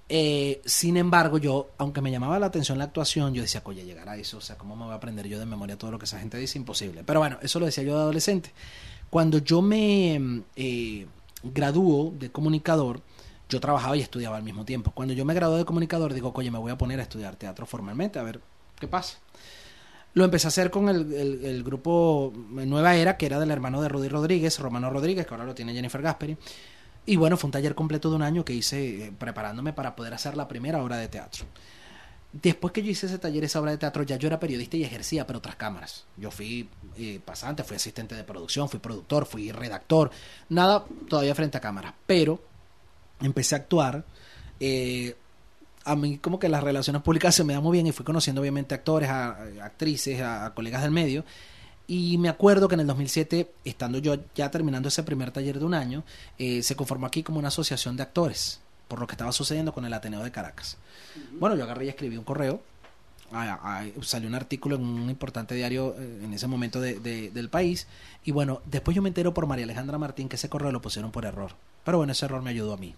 [0.08, 4.08] Eh, sin embargo, yo, aunque me llamaba la atención la actuación, yo decía, oye, llegar
[4.08, 6.06] a eso, o sea, ¿cómo me voy a aprender yo de memoria todo lo que
[6.06, 6.58] esa gente dice?
[6.58, 7.04] Imposible.
[7.04, 8.50] Pero bueno, eso lo decía yo de adolescente.
[9.08, 11.06] Cuando yo me eh,
[11.44, 13.02] graduó de comunicador,
[13.48, 14.90] yo trabajaba y estudiaba al mismo tiempo.
[14.92, 17.66] Cuando yo me gradué de comunicador, digo, oye, me voy a poner a estudiar teatro
[17.66, 18.40] formalmente, a ver
[18.78, 19.18] qué pasa.
[20.14, 23.88] Lo empecé a hacer con el, el- grupo Nueva Era, que era del hermano de
[23.88, 26.36] Rudy Rodríguez, Romano Rodríguez, que ahora lo tiene Jennifer Gasperi.
[27.06, 30.14] Y bueno, fue un taller completo de un año que hice eh, preparándome para poder
[30.14, 31.44] hacer la primera obra de teatro.
[32.32, 34.84] Después que yo hice ese taller, esa obra de teatro, ya yo era periodista y
[34.84, 36.04] ejercía, pero otras cámaras.
[36.18, 40.10] Yo fui eh, pasante, fui asistente de producción, fui productor, fui redactor,
[40.50, 41.94] nada todavía frente a cámaras.
[42.06, 42.42] Pero
[43.20, 44.04] empecé a actuar.
[44.60, 45.16] eh,
[45.84, 48.42] a mí como que las relaciones públicas se me dan muy bien y fui conociendo
[48.42, 51.24] obviamente actores, a, a actrices, a, a colegas del medio.
[51.86, 55.64] Y me acuerdo que en el 2007, estando yo ya terminando ese primer taller de
[55.64, 56.04] un año,
[56.38, 59.86] eh, se conformó aquí como una asociación de actores, por lo que estaba sucediendo con
[59.86, 60.76] el Ateneo de Caracas.
[61.40, 62.60] Bueno, yo agarré y escribí un correo.
[63.30, 67.48] a- salió un artículo en un importante diario eh, en ese momento de- de- del
[67.50, 67.86] país.
[68.24, 71.10] Y bueno, después yo me entero por María Alejandra Martín que ese correo lo pusieron
[71.10, 71.52] por error.
[71.84, 72.94] Pero bueno, ese error me ayudó a mí.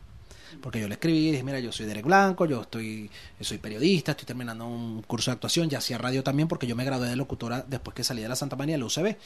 [0.60, 3.10] Porque yo le escribí y dije, mira, yo soy Derek Blanco, yo estoy,
[3.40, 6.84] soy periodista, estoy terminando un curso de actuación, ya hacía radio también porque yo me
[6.84, 9.16] gradué de locutora después que salí de la Santa María de la UCB.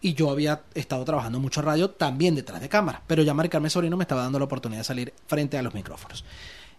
[0.00, 3.02] Y yo había estado trabajando mucho radio también detrás de cámara.
[3.06, 5.74] Pero ya Mari Carmen Sobrino me estaba dando la oportunidad de salir frente a los
[5.74, 6.24] micrófonos.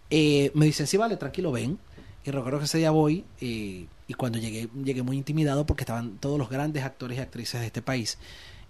[0.10, 1.80] Eh, me dicen, sí, vale, tranquilo, ven.
[2.26, 6.18] Y recuerdo que ese día voy eh, y cuando llegué, llegué muy intimidado porque estaban
[6.18, 8.18] todos los grandes actores y actrices de este país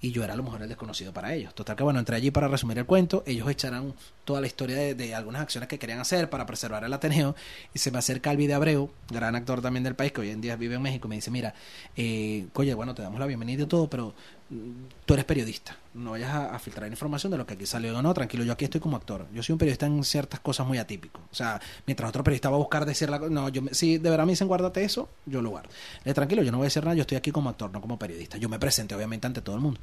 [0.03, 1.55] y yo era a lo mejor el desconocido para ellos.
[1.55, 3.93] Total que bueno, entré allí para resumir el cuento, ellos echarán
[4.25, 7.37] toda la historia de, de algunas acciones que querían hacer para preservar el Ateneo
[7.73, 10.41] y se me acerca Alvi de Abreu, gran actor también del país que hoy en
[10.41, 11.53] día vive en México y me dice, mira,
[11.95, 14.13] eh, oye, bueno, te damos la bienvenida y todo, pero
[15.05, 18.13] tú eres periodista, no vayas a, filtrar información de lo que aquí salió o no,
[18.13, 21.21] tranquilo, yo aquí estoy como actor, yo soy un periodista en ciertas cosas muy atípico,
[21.31, 24.09] o sea, mientras otro periodista va a buscar decir la co- no, yo si de
[24.09, 25.69] verdad me dicen guárdate eso, yo lo guardo.
[26.03, 27.97] Le tranquilo, yo no voy a decir nada, yo estoy aquí como actor, no como
[27.99, 29.79] periodista, yo me presenté obviamente ante todo el mundo.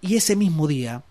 [0.00, 1.02] Y ese mismo día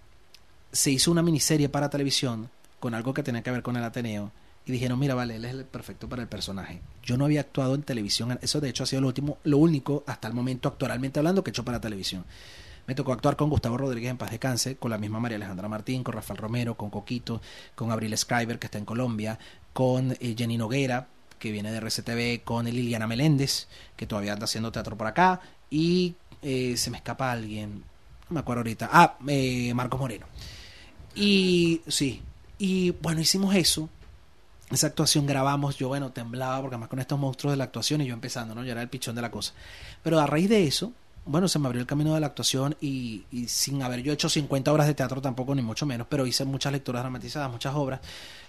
[0.71, 4.31] se hizo una miniserie para televisión con algo que tenía que ver con el Ateneo.
[4.65, 6.81] Y dijeron, mira, vale, él es el perfecto para el personaje.
[7.01, 8.37] Yo no había actuado en televisión.
[8.41, 11.49] Eso de hecho ha sido lo último, lo único hasta el momento actualmente hablando que
[11.49, 12.25] he hecho para televisión.
[12.87, 15.67] Me tocó actuar con Gustavo Rodríguez en Paz de Cáncer, con la misma María Alejandra
[15.67, 17.41] Martín, con Rafael Romero, con Coquito,
[17.75, 19.37] con Abril Scriber, que está en Colombia,
[19.73, 20.57] con eh, Jenny
[21.37, 26.15] que viene de RCTV, con Liliana Meléndez, que todavía anda haciendo teatro por acá, y
[26.41, 27.83] eh, se me escapa alguien,
[28.29, 30.25] no me acuerdo ahorita, ah, eh, Marcos Moreno.
[31.13, 32.21] Y sí,
[32.57, 33.89] y bueno, hicimos eso.
[34.69, 38.05] Esa actuación grabamos, yo bueno, temblaba porque además con estos monstruos de la actuación y
[38.05, 38.63] yo empezando, ¿no?
[38.63, 39.53] Yo era el pichón de la cosa.
[40.03, 40.93] Pero a raíz de eso,
[41.27, 44.29] bueno, se me abrió el camino de la actuación y, y sin haber yo hecho
[44.29, 47.99] 50 obras de teatro tampoco, ni mucho menos, pero hice muchas lecturas dramatizadas, muchas obras.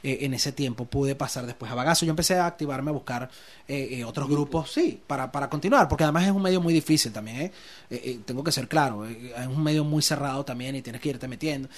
[0.03, 2.07] eh, en ese tiempo pude pasar después a Bagazo.
[2.07, 3.29] Yo empecé a activarme a buscar
[3.67, 7.12] eh, eh, otros grupos, sí, para, para continuar, porque además es un medio muy difícil
[7.12, 7.51] también,
[8.25, 11.69] tengo que ser claro, es un medio muy cerrado también y tienes que irte metiendo.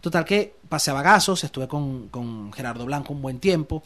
[0.00, 3.82] Total que pasé a Bagazos, estuve con, con Gerardo Blanco un buen tiempo,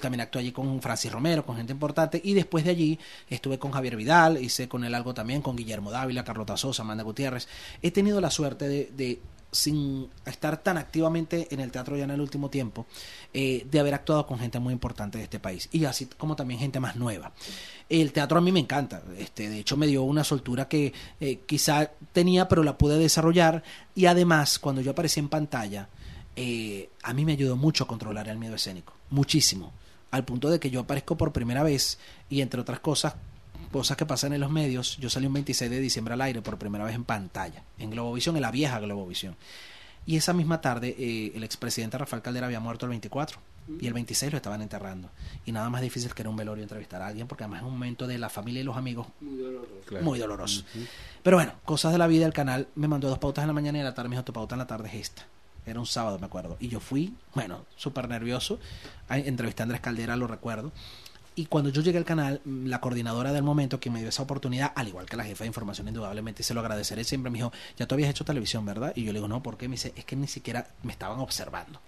[0.00, 3.72] también actué allí con Francis Romero, con gente importante, y después de allí estuve con
[3.72, 7.48] Javier Vidal, hice con él algo también, con Guillermo Dávila, Carlota Sosa, Amanda Gutiérrez.
[7.80, 9.20] He tenido la suerte de, de,
[9.52, 12.86] sin estar tan activamente en el teatro ya en el último tiempo,
[13.34, 16.58] eh, de haber actuado con gente muy importante de este país, y así como también
[16.58, 17.32] gente más nueva.
[17.88, 21.40] El teatro a mí me encanta, este, de hecho me dio una soltura que eh,
[21.46, 23.62] quizá tenía, pero la pude desarrollar,
[23.94, 25.88] y además cuando yo aparecí en pantalla,
[26.34, 29.72] eh, a mí me ayudó mucho a controlar el miedo escénico, muchísimo,
[30.10, 31.98] al punto de que yo aparezco por primera vez
[32.30, 33.14] y entre otras cosas,
[33.72, 36.58] cosas que pasan en los medios, yo salí un 26 de diciembre al aire por
[36.58, 39.36] primera vez en pantalla, en Globovisión, en la vieja Globovisión.
[40.06, 43.38] Y esa misma tarde eh, el expresidente Rafael Caldera había muerto el 24
[43.80, 45.10] y el 26 lo estaban enterrando.
[45.46, 47.72] Y nada más difícil que era un velorio entrevistar a alguien porque además es un
[47.74, 49.80] momento de la familia y los amigos Muy doloroso.
[49.86, 50.04] Claro.
[50.04, 50.64] muy doloroso.
[51.22, 53.78] Pero bueno, cosas de la vida, el canal me mandó dos pautas en la mañana
[53.78, 55.22] y en la tarde me dijo, tu pauta en la tarde es esta.
[55.64, 56.56] Era un sábado, me acuerdo.
[56.58, 58.58] Y yo fui, bueno, súper nervioso.
[59.08, 60.72] Entrevisté a Andrés Caldera, lo recuerdo.
[61.34, 64.22] Y cuando yo llegué al canal, mm, la coordinadora del momento que me dio esa
[64.22, 67.52] oportunidad, al igual que la jefa de información, indudablemente se lo agradeceré siempre, me dijo,
[67.78, 68.92] ya tú habías hecho televisión, ¿verdad?
[68.94, 69.66] Y yo le digo, no, ¿por qué?
[69.66, 71.80] Me dice, es que ni siquiera me estaban observando.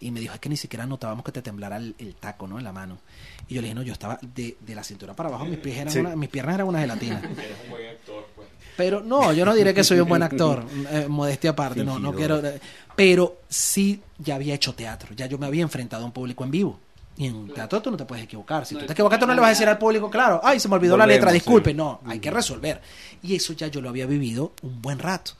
[0.00, 2.58] Y me dijo, es que ni siquiera notábamos que te temblara el, el taco, ¿no?
[2.58, 2.98] En la mano.
[3.46, 5.76] Y yo le dije, no, yo estaba de, de la cintura para abajo, mis, pies
[5.76, 5.98] eran Sí.
[6.00, 7.18] una- mis piernas eran una gelatina.
[7.38, 8.48] Eres un buen actor, pues.
[8.76, 12.14] Pero no, yo no diré que soy un buen actor, eh, modestia aparte, no, no
[12.14, 12.44] quiero.
[12.44, 12.58] Eh,
[12.96, 16.50] Pero sí ya había hecho teatro, ya yo me había enfrentado a un público en
[16.50, 16.80] vivo.
[17.22, 18.66] Y en teatro tú no te puedes equivocar.
[18.66, 20.58] Si No, tú te equivocas, tú no le vas a decir al público, claro, ay,
[20.58, 21.70] se me olvidó la letra, disculpe.
[21.70, 21.76] sí.
[21.76, 22.80] No, hay que resolver.
[23.22, 25.32] Y eso ya yo lo había vivido un buen rato.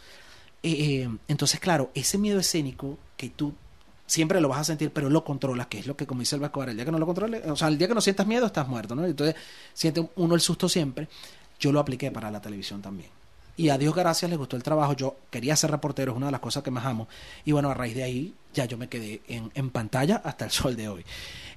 [0.62, 0.70] Eh,
[1.02, 3.52] eh, entonces, claro, ese miedo escénico que tú
[4.06, 6.40] siempre lo vas a sentir, pero lo controlas, que es lo que, como dice el
[6.42, 8.46] Vasco el día que no lo controles, o sea, el día que no sientas miedo,
[8.46, 9.04] estás muerto, ¿no?
[9.04, 9.34] Entonces,
[9.72, 11.08] siente uno el susto siempre.
[11.58, 13.10] Yo lo apliqué para la televisión también.
[13.56, 14.92] Y a Dios gracias le gustó el trabajo.
[14.94, 17.08] Yo quería ser reportero, es una de las cosas que más amo.
[17.44, 20.50] Y bueno, a raíz de ahí ya yo me quedé en, en pantalla hasta el
[20.52, 21.04] sol de hoy.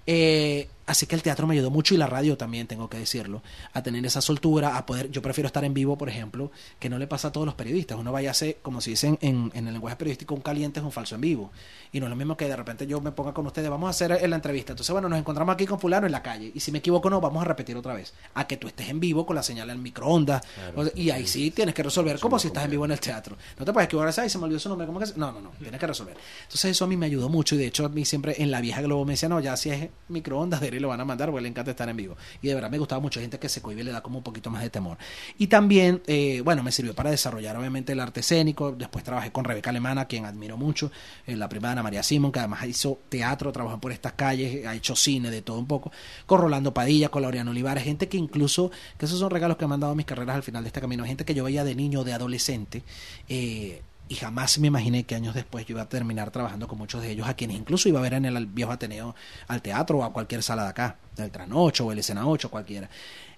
[0.08, 3.42] Eh, así que el teatro me ayudó mucho y la radio también, tengo que decirlo,
[3.74, 7.00] a tener esa soltura, a poder, yo prefiero estar en vivo, por ejemplo, que no
[7.00, 7.98] le pasa a todos los periodistas.
[7.98, 10.86] Uno vaya a hacer, como se dicen en, en el lenguaje periodístico, un caliente es
[10.86, 11.52] un falso en vivo.
[11.92, 13.90] Y no es lo mismo que de repente yo me ponga con ustedes, vamos a
[13.92, 14.74] hacer la entrevista.
[14.74, 16.52] Entonces, bueno, nos encontramos aquí con fulano en la calle.
[16.54, 18.14] Y si me equivoco, no, vamos a repetir otra vez.
[18.36, 20.44] A que tú estés en vivo con la señal en microondas.
[20.46, 20.82] Claro.
[20.82, 23.00] O sea, y ahí sí tienes que resolver como si estás en vivo en el
[23.00, 23.36] teatro.
[23.58, 25.42] No te puedes equivocar, ay, se me olvidó su nombre, ¿cómo que se-?" No, no,
[25.42, 26.16] no, tienes que resolver.
[26.44, 28.62] Entonces eso a mí me ayudó mucho y de hecho a mí siempre en la
[28.62, 31.30] vieja Globo me decía, no, ya si es microondas, de ahí lo van a mandar
[31.30, 32.16] porque le encanta estar en vivo.
[32.42, 34.50] Y de verdad me gustaba mucho, gente que se cohibe le da como un poquito
[34.50, 34.98] más de temor.
[35.38, 39.44] Y también, eh, bueno, me sirvió para desarrollar obviamente el arte escénico, después trabajé con
[39.44, 40.92] Rebeca Alemana, quien admiro mucho,
[41.28, 44.66] eh, la prima de Ana María Simón, que además hizo teatro, trabajó por estas calles,
[44.66, 45.92] ha hecho cine, de todo un poco,
[46.26, 49.74] con Rolando Padilla, con Laureano Olivares, gente que incluso, que esos son regalos que me
[49.74, 52.04] han dado mis carreras al final de este camino, gente que yo veía de niño,
[52.04, 52.84] de adolescente,
[53.28, 57.02] eh, y jamás me imaginé que años después yo iba a terminar trabajando con muchos
[57.02, 59.16] de ellos, a quienes incluso iba a ver en el viejo Ateneo
[59.48, 62.90] al teatro o a cualquier sala de acá, del Tranocho o el Escena 8, cualquiera.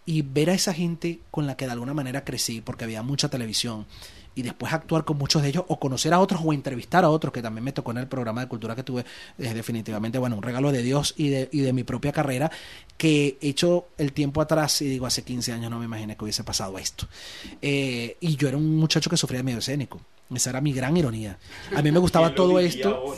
[0.06, 3.30] Y ver a esa gente con la que de alguna manera crecí, porque había mucha
[3.30, 3.86] televisión,
[4.38, 7.34] y después actuar con muchos de ellos, o conocer a otros, o entrevistar a otros,
[7.34, 9.04] que también me tocó en el programa de cultura que tuve,
[9.36, 12.52] es definitivamente, bueno, un regalo de Dios y de, y de mi propia carrera,
[12.98, 16.24] que he hecho el tiempo atrás, y digo, hace 15 años no me imaginé que
[16.24, 17.08] hubiese pasado esto.
[17.64, 20.00] Eh, y yo era un muchacho que sufría de miedo escénico.
[20.32, 21.40] Esa era mi gran ironía.
[21.76, 23.16] A mí me gustaba ¿Quién lo todo esto.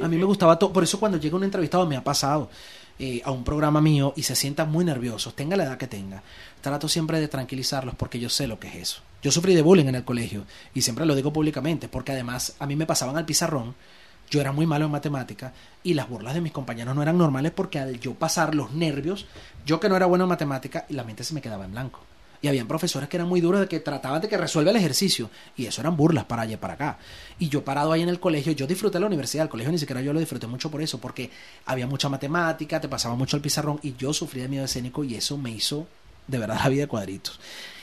[0.00, 0.72] A mí me gustaba todo.
[0.72, 2.48] Por eso cuando llega un entrevistado me ha pasado
[3.02, 6.22] eh, a un programa mío y se sientan muy nerviosos, tenga la edad que tenga.
[6.60, 9.00] Trato siempre de tranquilizarlos porque yo sé lo que es eso.
[9.22, 12.66] Yo sufrí de bullying en el colegio y siempre lo digo públicamente porque además a
[12.66, 13.74] mí me pasaban al pizarrón.
[14.28, 17.52] Yo era muy malo en matemática y las burlas de mis compañeros no eran normales
[17.52, 19.24] porque al yo pasar los nervios,
[19.64, 22.00] yo que no era bueno en matemática, la mente se me quedaba en blanco.
[22.42, 25.30] Y habían profesores que eran muy duros de que trataban de que resuelva el ejercicio.
[25.56, 26.98] Y eso eran burlas para allá para acá.
[27.38, 30.00] Y yo parado ahí en el colegio, yo disfruté la universidad, el colegio ni siquiera
[30.00, 31.30] yo lo disfruté mucho por eso, porque
[31.66, 35.14] había mucha matemática, te pasaba mucho el pizarrón y yo sufría de miedo escénico y
[35.14, 35.86] eso me hizo
[36.26, 37.38] de verdad la vida de cuadritos.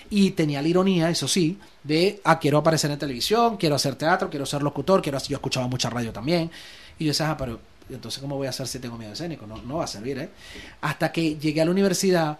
[0.09, 4.29] Y tenía la ironía, eso sí, de, ah, quiero aparecer en televisión, quiero hacer teatro,
[4.29, 6.49] quiero ser locutor, quiero yo escuchaba mucha radio también.
[6.97, 9.45] Y yo decía, ah, pero entonces ¿cómo voy a hacer si tengo miedo escénico?
[9.45, 10.29] No, no va a servir, ¿eh?
[10.81, 12.39] Hasta que llegué a la universidad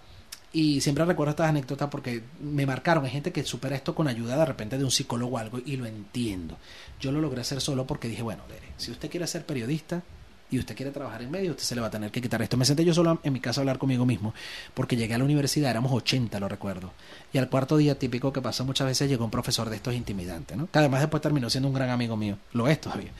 [0.57, 3.05] y siempre recuerdo estas anécdotas porque me marcaron.
[3.05, 5.77] Hay gente que supera esto con ayuda de repente de un psicólogo o algo y
[5.77, 6.57] lo entiendo.
[6.99, 10.01] Yo lo logré hacer solo porque dije, bueno, Lere, si usted quiere ser periodista,
[10.49, 12.57] y usted quiere trabajar en medio, usted se le va a tener que quitar esto.
[12.57, 14.33] Me senté yo solo en mi casa a hablar conmigo mismo,
[14.73, 16.91] porque llegué a la universidad, éramos 80, lo recuerdo.
[17.33, 20.57] Y al cuarto día, típico que pasa muchas veces, llegó un profesor de estos intimidantes,
[20.57, 20.71] ¿no?
[20.71, 23.11] Que además después terminó siendo un gran amigo mío, lo es todavía.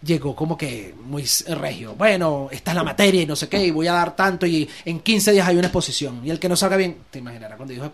[0.00, 1.94] Llegó como que muy regio.
[1.96, 4.68] Bueno, esta es la materia y no sé qué, y voy a dar tanto, y
[4.84, 6.20] en 15 días hay una exposición.
[6.24, 7.90] Y el que no salga bien, te imaginarás, cuando dijo,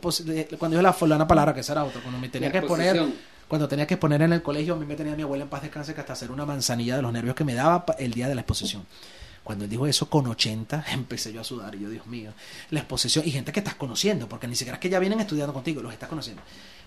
[0.58, 3.14] cuando dijo la fulana palabra, que esa era otra, cuando me tenía La que exposición.
[3.48, 5.62] cuando tenía que exponer en el colegio, a mí me tenía mi abuela en paz
[5.62, 8.34] descanse que hasta hacer una manzanilla de los nervios que me daba el día de
[8.34, 8.84] la exposición.
[9.42, 12.34] Cuando él dijo eso con 80, empecé yo a sudar y yo, Dios mío,
[12.68, 15.54] la exposición y gente que estás conociendo, porque ni siquiera es que ya vienen estudiando
[15.54, 16.42] contigo, los estás conociendo.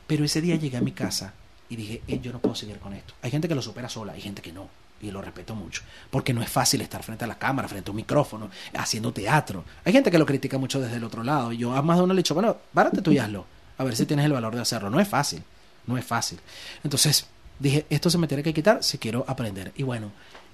[0.06, 1.34] Pero ese día llegué a mi casa
[1.70, 3.16] y dije, "Eh, yo no puedo seguir con esto.
[3.24, 4.70] Hay gente que lo supera sola, hay gente que no.
[5.02, 5.84] Y lo respeto mucho.
[6.10, 9.64] Porque no es fácil estar frente a la cámara, frente a un micrófono, haciendo teatro.
[9.86, 11.52] Hay gente que lo critica mucho desde el otro lado.
[11.54, 13.46] Yo a más de uno le he dicho, bueno, párate tú y hazlo.
[13.78, 14.90] A ver si tienes el valor de hacerlo.
[14.90, 15.44] No es fácil.
[15.86, 16.40] No es fácil.
[16.84, 17.28] Entonces
[17.60, 19.72] dije, esto se me tiene que quitar si quiero aprender.
[19.76, 20.12] Y bueno,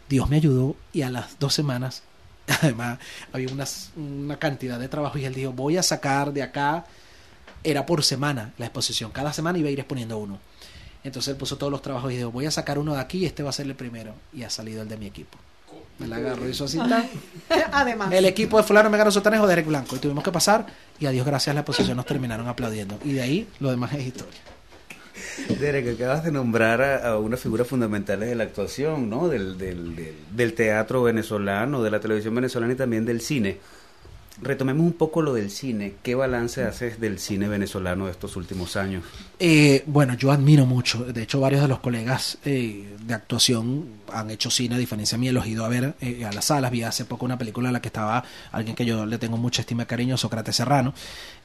[0.10, 2.03] Dios me ayudó y a las dos semanas,
[2.62, 2.99] además,
[3.32, 6.86] había unas- una cantidad de trabajo y él dijo, voy a sacar de acá,
[7.63, 10.39] era por semana la exposición, cada semana iba a ir exponiendo uno.
[11.03, 13.25] Entonces él puso todos los trabajos y dijo, voy a sacar uno de aquí y
[13.25, 14.13] este va a ser el primero.
[14.33, 15.37] Y ha salido el de mi equipo.
[15.99, 16.77] Me la agarró y hizo así.
[16.77, 17.07] tan.
[17.71, 19.95] Además, El equipo de fulano, Megano, Sotanejo, Derek Blanco.
[19.95, 20.65] Y tuvimos que pasar
[20.99, 22.97] y a Dios gracias la exposición nos terminaron aplaudiendo.
[23.03, 24.39] Y de ahí lo demás es historia.
[25.59, 29.27] Derek, acabas de nombrar a, a una figura fundamental de la actuación, ¿no?
[29.27, 33.57] Del, del, del, del teatro venezolano, de la televisión venezolana y también del cine.
[34.43, 35.95] Retomemos un poco lo del cine.
[36.03, 39.03] ¿Qué balance haces del cine venezolano de estos últimos años?
[39.39, 41.06] Eh, bueno, yo admiro mucho.
[41.06, 45.32] De hecho, varios de los colegas eh, de actuación han hecho cine, a diferencia mía,
[45.32, 46.71] los he ido a ver eh, a las salas.
[46.71, 49.62] Vi hace poco una película en la que estaba alguien que yo le tengo mucha
[49.62, 50.93] estima y cariño, Sócrates Serrano.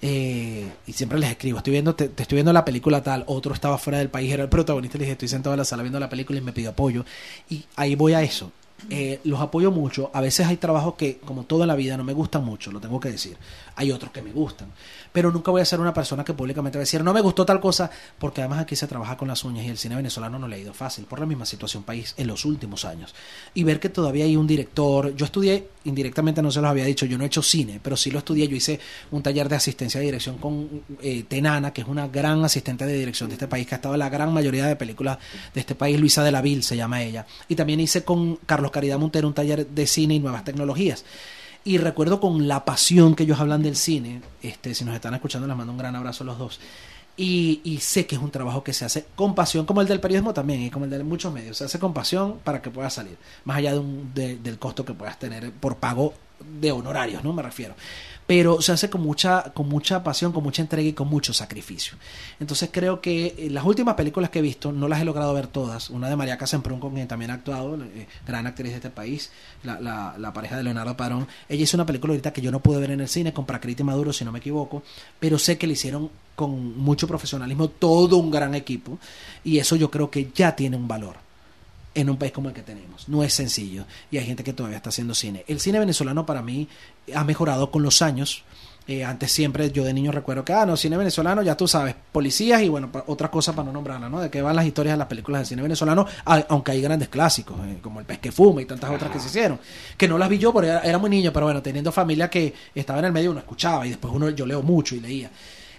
[0.02, 3.78] Eh, y siempre les escribo, estoy viendo, te, estoy viendo la película tal, otro estaba
[3.78, 6.08] fuera del país, era el protagonista, le dije, estoy sentado en la sala viendo la
[6.08, 7.04] película y me pidió apoyo.
[7.48, 8.52] Y ahí voy a eso.
[8.90, 10.10] Eh, los apoyo mucho.
[10.14, 13.00] A veces hay trabajos que, como toda la vida, no me gustan mucho, lo tengo
[13.00, 13.36] que decir.
[13.74, 14.68] Hay otros que me gustan.
[15.12, 17.44] Pero nunca voy a ser una persona que públicamente va a decir, no me gustó
[17.44, 20.46] tal cosa, porque además aquí se trabaja con las uñas y el cine venezolano no
[20.46, 23.14] le ha ido fácil por la misma situación país en los últimos años.
[23.52, 27.04] Y ver que todavía hay un director, yo estudié, indirectamente no se los había dicho,
[27.04, 28.78] yo no he hecho cine, pero sí lo estudié, yo hice
[29.10, 32.94] un taller de asistencia de dirección con eh, Tenana, que es una gran asistente de
[32.94, 35.18] dirección de este país, que ha estado en la gran mayoría de películas
[35.52, 37.26] de este país, Luisa de la Vil se llama ella.
[37.48, 41.04] Y también hice con Carlos Caridad Montero un taller de cine y nuevas tecnologías.
[41.64, 45.46] Y recuerdo con la pasión que ellos hablan del cine, este, si nos están escuchando
[45.46, 46.60] les mando un gran abrazo a los dos.
[47.16, 49.98] Y, y sé que es un trabajo que se hace con pasión, como el del
[49.98, 51.56] periodismo también, y como el de muchos medios.
[51.58, 54.84] Se hace con pasión para que pueda salir, más allá de un, de- del costo
[54.84, 56.14] que puedas tener por pago
[56.60, 57.32] de honorarios, ¿no?
[57.32, 57.74] Me refiero.
[58.28, 61.96] Pero se hace con mucha, con mucha pasión, con mucha entrega y con mucho sacrificio.
[62.38, 65.46] Entonces creo que eh, las últimas películas que he visto, no las he logrado ver
[65.46, 65.88] todas.
[65.88, 69.32] Una de María Casemprún, con quien también ha actuado, eh, gran actriz de este país,
[69.64, 71.26] la, la, la pareja de Leonardo Padrón.
[71.48, 73.82] Ella hizo una película ahorita que yo no pude ver en el cine, con Prakriti
[73.82, 74.82] Maduro, si no me equivoco,
[75.18, 78.98] pero sé que le hicieron con mucho profesionalismo, todo un gran equipo,
[79.42, 81.27] y eso yo creo que ya tiene un valor
[82.00, 83.08] en un país como el que tenemos.
[83.08, 83.84] No es sencillo.
[84.10, 85.44] Y hay gente que todavía está haciendo cine.
[85.48, 86.68] El cine venezolano para mí
[87.14, 88.44] ha mejorado con los años.
[88.86, 91.94] Eh, antes siempre, yo de niño recuerdo que, ah, no, cine venezolano, ya tú sabes,
[92.10, 94.18] policías y bueno, otra cosa para no nombrarla, ¿no?
[94.20, 97.08] De qué van las historias de las películas de cine venezolano, a- aunque hay grandes
[97.10, 99.60] clásicos, eh, como El pez que fuma y tantas otras que se hicieron,
[99.94, 102.54] que no las vi yo porque era, era muy niño, pero bueno, teniendo familia que
[102.74, 105.30] estaba en el medio, uno escuchaba y después uno, yo leo mucho y leía.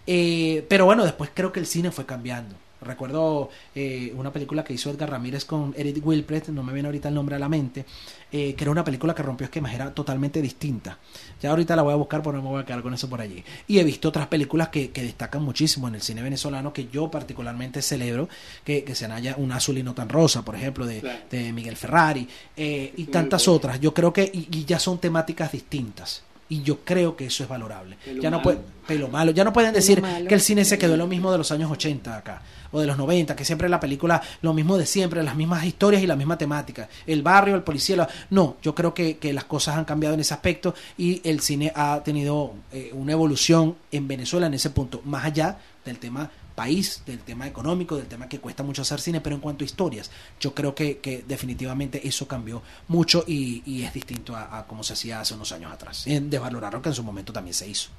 [0.05, 2.53] Eh, pero bueno, después creo que el cine fue cambiando.
[2.81, 7.09] Recuerdo eh, una película que hizo Edgar Ramírez con Eric Wilpret, no me viene ahorita
[7.09, 7.85] el nombre a la mente,
[8.31, 10.97] eh, que era una película que rompió esquemas, era totalmente distinta.
[11.41, 13.19] Ya ahorita la voy a buscar, pero no me voy a quedar con eso por
[13.21, 13.43] allí.
[13.67, 17.11] Y he visto otras películas que, que destacan muchísimo en el cine venezolano, que yo
[17.11, 18.29] particularmente celebro,
[18.63, 21.19] que, que sean haya Un azul y no tan rosa, por ejemplo, de, Claro.
[21.29, 23.57] de Miguel Ferrari, eh, y tantas bueno.
[23.57, 23.79] otras.
[23.79, 26.23] Yo creo que, y, y ya son temáticas distintas.
[26.51, 27.95] Y yo creo que eso es valorable.
[28.03, 29.31] Pelo ya no puede, pelo malo.
[29.31, 31.69] Ya no pueden decir que el cine se quedó en lo mismo de los años
[31.69, 35.35] 80 acá, o de los 90, que siempre la película, lo mismo de siempre, las
[35.35, 36.89] mismas historias y la misma temática.
[37.05, 40.21] El barrio, el policía, la- no, yo creo que, que las cosas han cambiado en
[40.21, 45.01] ese aspecto y el cine ha tenido eh, una evolución en Venezuela en ese punto,
[45.05, 49.21] más allá del tema país, del tema económico, del tema que cuesta mucho hacer cine,
[49.21, 54.35] pero en cuanto a historias, yo creo que, definitivamente eso cambió mucho y, es distinto
[54.35, 56.05] a, a como se hacía hace unos años atrás.
[56.05, 57.89] En desvalorar lo que en su momento también se hizo.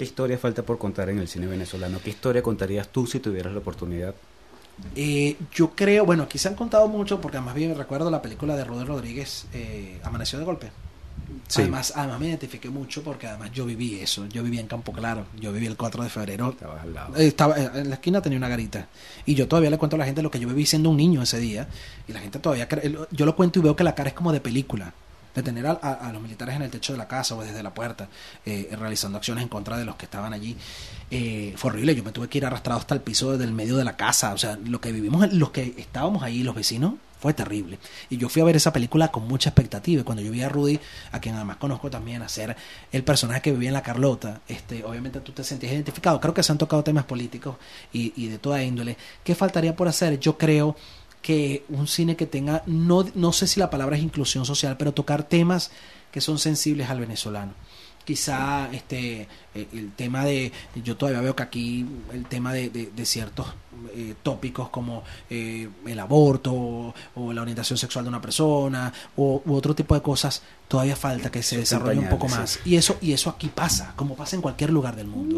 [0.00, 2.00] ¿Qué historia falta por contar en el cine venezolano?
[2.02, 4.14] ¿Qué historia contarías tú si tuvieras la oportunidad?
[4.96, 8.56] Eh, yo creo, bueno, aquí se han contado mucho, porque además bien recuerdo la película
[8.56, 10.70] de Rodri Rodríguez, eh, Amaneció de Golpe.
[11.48, 11.60] Sí.
[11.60, 14.24] Además, además me identifiqué mucho porque además yo viví eso.
[14.28, 15.26] Yo viví en Campo Claro.
[15.38, 16.48] Yo viví el 4 de febrero.
[16.48, 17.16] Estabas al lado.
[17.16, 18.88] Estaba eh, en la esquina tenía una garita.
[19.26, 21.20] Y yo todavía le cuento a la gente lo que yo viví siendo un niño
[21.20, 21.68] ese día.
[22.08, 22.66] Y la gente todavía
[23.10, 24.94] yo lo cuento y veo que la cara es como de película.
[25.34, 28.08] De tener a, los militares en el techo de la casa o desde la puerta,
[28.44, 30.56] eh, realizando acciones en contra de los que estaban allí.
[31.10, 33.84] Eh, fue horrible, yo me tuve que ir arrastrado hasta el piso del medio de
[33.84, 37.78] la casa, o sea, lo que vivimos, los que estábamos ahí, los vecinos, fue terrible.
[38.08, 40.00] Y yo fui a ver esa película con mucha expectativa.
[40.00, 40.80] Y cuando yo vi a Rudy,
[41.12, 42.56] a quien además conozco también, hacer
[42.90, 46.18] el personaje que vivía en la Carlota, este, obviamente tú te sentías identificado.
[46.18, 47.56] Creo que se han tocado temas políticos
[47.92, 48.96] y, y de toda índole.
[49.22, 50.18] ¿Qué faltaría por hacer?
[50.18, 50.76] Yo creo
[51.22, 54.92] que un cine que tenga, no, no sé si la palabra es inclusión social, pero
[54.92, 55.70] tocar temas
[56.10, 57.52] que son sensibles al venezolano.
[58.04, 60.50] Quizá este eh, el tema de,
[60.82, 63.46] yo todavía veo que aquí el tema de, de- de ciertos
[63.94, 69.42] eh, tópicos como eh, el aborto o, o la orientación sexual de una persona o,
[69.44, 72.58] u otro tipo de cosas, todavía falta que se desarrolle un poco más.
[72.64, 75.36] Y eso, y eso aquí pasa, como pasa en cualquier lugar del mundo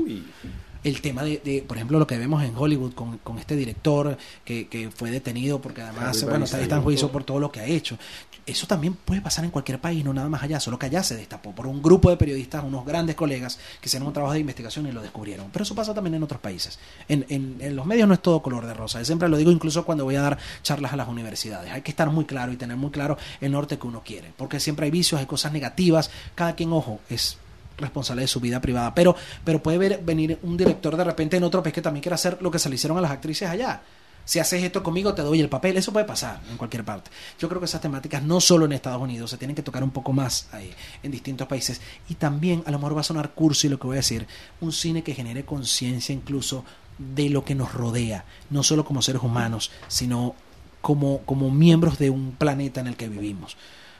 [0.84, 4.16] el tema de, de, por ejemplo, lo que vemos en Hollywood con, con este director
[4.44, 7.66] que, que fue detenido porque además, bueno, está, en juicio por todo lo que ha
[7.66, 7.98] hecho.
[8.44, 11.14] Eso también puede pasar en cualquier país, no nada más allá, solo que allá se
[11.14, 14.84] destapó por un grupo de periodistas, unos grandes colegas que hicieron un trabajo de investigación
[14.88, 15.46] y lo descubrieron.
[15.52, 16.80] Pero eso pasa también en otros países.
[17.08, 18.98] En, en, en los medios no es todo color de rosa.
[18.98, 21.70] Yo siempre lo digo incluso cuando voy a dar charlas a las universidades.
[21.70, 24.58] Hay que estar muy claro y tener muy claro el norte que uno quiere, porque
[24.58, 26.10] siempre hay vicios, hay cosas negativas.
[26.34, 27.38] Cada quien, ojo, es
[27.78, 28.94] responsable de su vida privada.
[28.94, 29.14] Pero,
[29.44, 32.38] pero puede ver- venir un director de repente en otro país que también quiera hacer
[32.40, 33.82] lo que se le hicieron a las actrices allá.
[34.24, 35.76] Si haces esto conmigo, te doy el papel.
[35.76, 37.10] Eso puede pasar en cualquier parte.
[37.40, 39.90] Yo creo que esas temáticas, no solo en Estados Unidos, se tienen que tocar un
[39.90, 41.80] poco más ahí, en distintos países.
[42.08, 44.28] Y también, a lo mejor va a sonar curso y lo que voy a decir,
[44.60, 46.64] un cine que genere conciencia incluso
[46.98, 50.36] de lo que nos rodea, no solo como seres humanos, sino
[50.80, 53.56] como, como miembros de un planeta en el que vivimos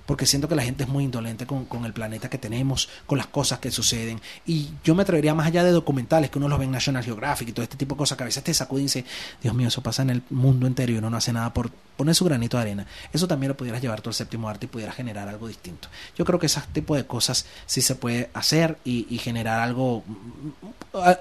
[0.07, 3.19] porque siento que la gente es muy indolente con, con el planeta que tenemos, con
[3.19, 4.21] las cosas que suceden.
[4.47, 7.49] Y yo me atrevería más allá de documentales, que uno los ve en National Geographic
[7.49, 9.05] y todo este tipo de cosas que a veces te sacuden y dice,
[9.43, 12.15] Dios mío, eso pasa en el mundo entero y uno no hace nada por poner
[12.15, 12.87] su granito de arena.
[13.13, 15.89] Eso también lo pudieras llevar tú al séptimo arte y pudieras generar algo distinto.
[16.17, 20.03] Yo creo que ese tipo de cosas sí se puede hacer y, y generar algo,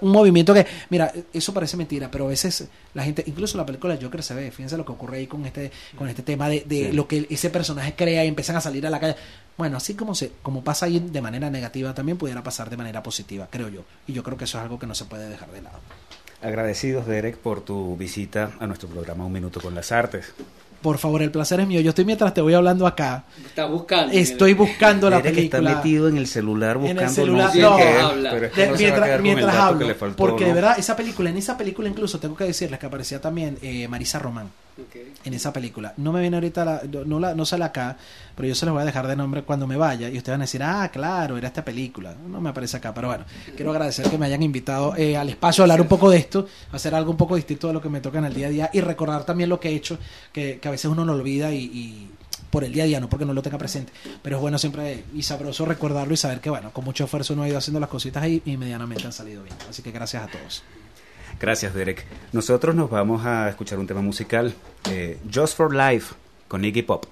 [0.02, 3.98] un movimiento que, mira, eso parece mentira, pero a veces la gente, incluso la película
[4.02, 6.82] Joker se ve, fíjense lo que ocurre ahí con este, con este tema de, de
[6.82, 6.92] Sí.
[6.94, 9.16] lo que ese personaje crea y empiezan a salir a la calle.
[9.58, 13.04] Bueno, así como se, como pasa ahí de manera negativa, también pudiera pasar de manera
[13.04, 13.84] positiva, creo yo.
[14.08, 15.80] Y yo creo que eso es algo que no se puede dejar de lado.
[16.42, 20.34] Agradecidos, Derek, por tu visita a nuestro programa Un Minuto con las Artes.
[20.82, 21.80] Por favor, el placer es mío.
[21.82, 23.26] Yo estoy mientras te voy hablando acá.
[23.46, 24.12] Está buscando.
[24.14, 25.76] Estoy buscando la Derek está película.
[25.76, 27.74] metido en el celular En el buscando celular, no.
[27.78, 28.32] Habla.
[28.32, 30.48] pero es que De- no se va a mientras hablo, faltó, porque ¿no?
[30.48, 33.88] de verdad esa película, en esa película incluso tengo que decirles que aparecía también eh,
[33.88, 34.96] Marisa Román Ok.
[35.26, 35.94] en esa película.
[35.98, 37.98] No me viene ahorita la, no, la, no sale acá,
[38.36, 40.42] pero yo se los voy a dejar de nombre cuando me vaya y ustedes van
[40.42, 42.16] a decir, ah, claro, era esta película.
[42.28, 45.64] No me aparece acá, pero bueno, quiero agradecer que me hayan invitado eh, al espacio
[45.64, 48.02] a hablar un poco de esto, hacer algo un poco distinto de lo que me
[48.02, 49.98] toca en el día a día y recordar también lo que he hecho,
[50.32, 52.12] que, que a veces uno no lo olvida y, y
[52.50, 55.06] por el día a día, no porque no lo tenga presente, pero es bueno siempre
[55.14, 57.90] y sabroso recordarlo y saber que, bueno, con mucho esfuerzo uno ha ido haciendo las
[57.90, 59.56] cositas ahí y medianamente han salido bien.
[59.70, 60.64] Así que gracias a todos.
[61.42, 62.06] Gracias, Derek.
[62.34, 64.54] Nosotros nos vamos a escuchar un tema musical,
[64.92, 66.14] eh, Just for Life,
[66.48, 67.06] con Iggy Pop.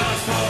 [0.00, 0.49] lost for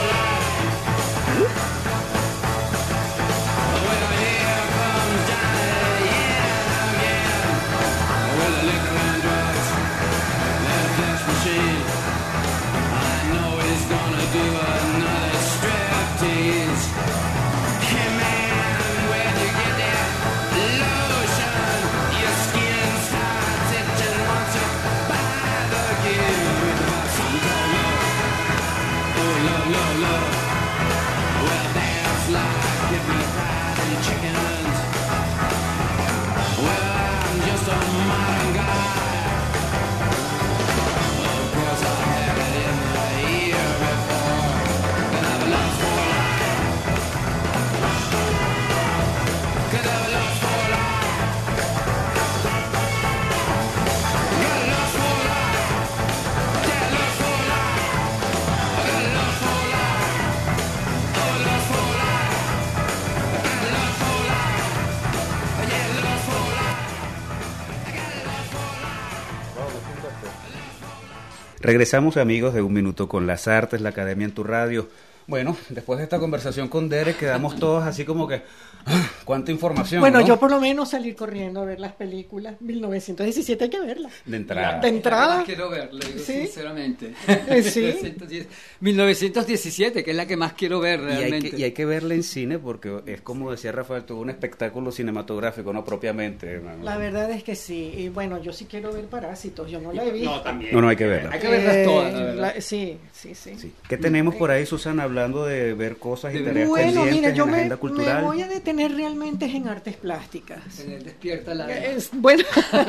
[71.71, 74.89] Regresamos amigos de Un Minuto con las Artes, la Academia en tu Radio.
[75.27, 78.41] Bueno, después de esta conversación con Derek quedamos todos así como que,
[78.85, 79.09] ¡ah!
[79.23, 80.01] ¿cuánta información?
[80.01, 80.25] Bueno, ¿no?
[80.27, 82.55] yo por lo menos salir corriendo a ver las películas.
[82.59, 84.09] 1917 hay que verla.
[84.25, 84.79] De entrada.
[84.79, 85.43] De entrada.
[85.45, 86.33] Quiero ver, le digo Sí.
[86.47, 87.13] sinceramente.
[87.47, 87.81] Eh, sí.
[87.81, 88.47] 1910
[88.79, 91.51] 1917, que es la que más quiero ver Y hay, realmente.
[91.51, 94.91] que, y hay que verla en cine porque es como decía Rafael, tuvo un espectáculo
[94.91, 96.47] cinematográfico, no propiamente.
[96.51, 96.83] hermano.
[96.83, 97.93] La verdad es que sí.
[97.97, 99.69] Y bueno, yo sí quiero ver Parásitos.
[99.69, 100.41] Yo no la he visto.
[100.41, 100.73] también.
[100.73, 101.31] No, no, hay que verla.
[101.33, 102.53] Hay que verlas todas, la Eh, verdad.
[102.55, 103.55] la- sí, sí, sí.
[103.57, 103.73] Sí.
[103.87, 107.29] ¿Qué tenemos por ahí, Susana, hablando de ver cosas y De- tareas Bueno, pendientes mira,
[107.35, 108.15] yo en la me, agenda cultural?
[108.21, 110.59] me voy a detener realmente en artes plásticas.
[110.73, 111.71] Se le despierta la...
[111.71, 112.43] Es, bueno,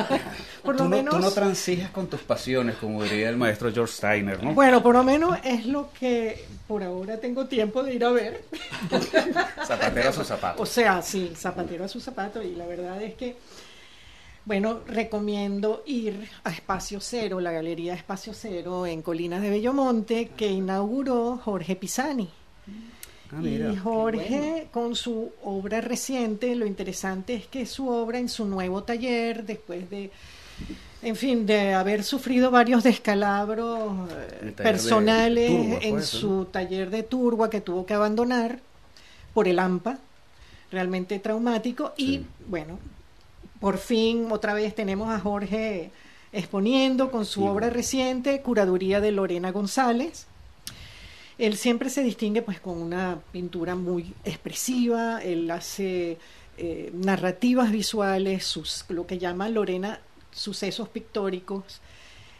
[0.63, 1.13] por Tú lo no, menos...
[1.15, 4.53] tú no transijas con tus pasiones, como diría el maestro George Steiner, ¿no?
[4.53, 8.41] Bueno, por lo menos es lo que por ahora tengo tiempo de ir a ver.
[9.65, 10.61] Zapatero a su zapato.
[10.61, 12.41] O sea, sí, zapatero a su zapato.
[12.41, 13.35] Y la verdad es que,
[14.45, 20.51] bueno, recomiendo ir a Espacio Cero, la Galería Espacio Cero en Colinas de Bellomonte, que
[20.51, 22.29] inauguró Jorge Pisani.
[23.31, 23.71] Ah, mira.
[23.71, 28.83] y Jorge, con su obra reciente, lo interesante es que su obra en su nuevo
[28.83, 30.11] taller, después de,
[31.01, 36.45] en fin, de haber sufrido varios descalabros eh, de personales Turba, fue en eso, su
[36.45, 38.59] taller de turba que tuvo que abandonar
[39.33, 39.97] por el AMPA,
[40.71, 42.25] realmente traumático, y Sí.
[42.47, 42.77] bueno,
[43.63, 45.89] por fin otra vez tenemos a Jorge
[46.33, 47.47] exponiendo con su Sí.
[47.47, 50.25] obra reciente, Curaduría de Lorena González.
[51.37, 56.17] Él siempre se distingue pues con una pintura muy expresiva, él hace
[56.57, 60.01] eh, narrativas visuales, sus, lo que llama Lorena
[60.31, 61.79] sucesos pictóricos,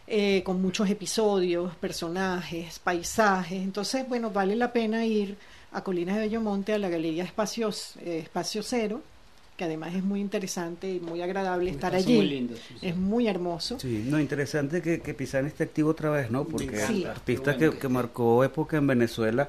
[0.08, 3.62] eh, con muchos episodios, personajes, paisajes.
[3.64, 5.38] Entonces, bueno, vale la pena ir
[5.72, 9.02] a Colinas de Bellomonte, a la Galería Espacios, eh, Espacio Cero,
[9.58, 12.16] que además es muy interesante y muy agradable estar allí.
[12.16, 12.88] muy lindo, sí, sí.
[12.88, 13.80] Es muy hermoso.
[13.80, 16.44] Sí, no, interesante que, que Pisani esté activo otra vez, ¿no?
[16.46, 17.06] Porque Sí.
[17.06, 19.48] artista que, que marcó época en Venezuela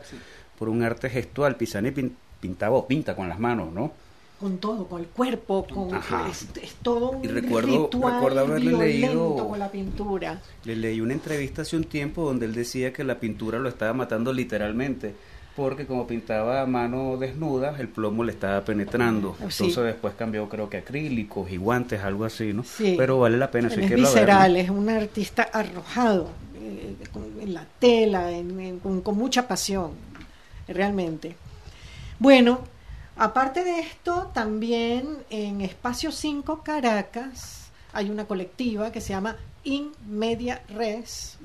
[0.59, 1.57] por un arte gestual.
[1.57, 3.93] Pisani pin- pintaba o pinta con las manos, ¿no?
[4.41, 6.29] con todo, con el cuerpo, con Ajá.
[6.29, 10.43] es, es todo un Y recuerdo- ritual recuerdo haberle leído- con la pintura.
[10.65, 13.95] Le leí una entrevista hace un tiempo donde él decía que la pintura lo estaba
[13.95, 15.15] matando literalmente,
[15.57, 19.37] porque como pintaba a mano desnuda, el plomo le estaba penetrando.
[19.41, 19.65] Ah, sí.
[19.65, 22.65] Entonces después cambió creo que acrílicos y guantes, algo así, ¿no?
[22.65, 22.95] Sí.
[22.99, 27.67] Pero vale la pena, si es visceral, es un artista arrojado eh, con- en la
[27.79, 29.93] tela, en- en- con, con mucha pasión,
[30.67, 31.37] realmente.
[32.19, 32.61] Bueno,
[33.17, 39.91] aparte de esto, también en Espacio 5 Caracas hay una colectiva que se llama In
[40.09, 41.39] Media Res,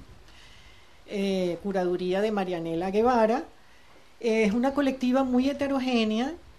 [1.08, 3.44] eh, curaduría de Marianela Guevara.
[4.20, 6.34] Es una colectiva muy heterogénea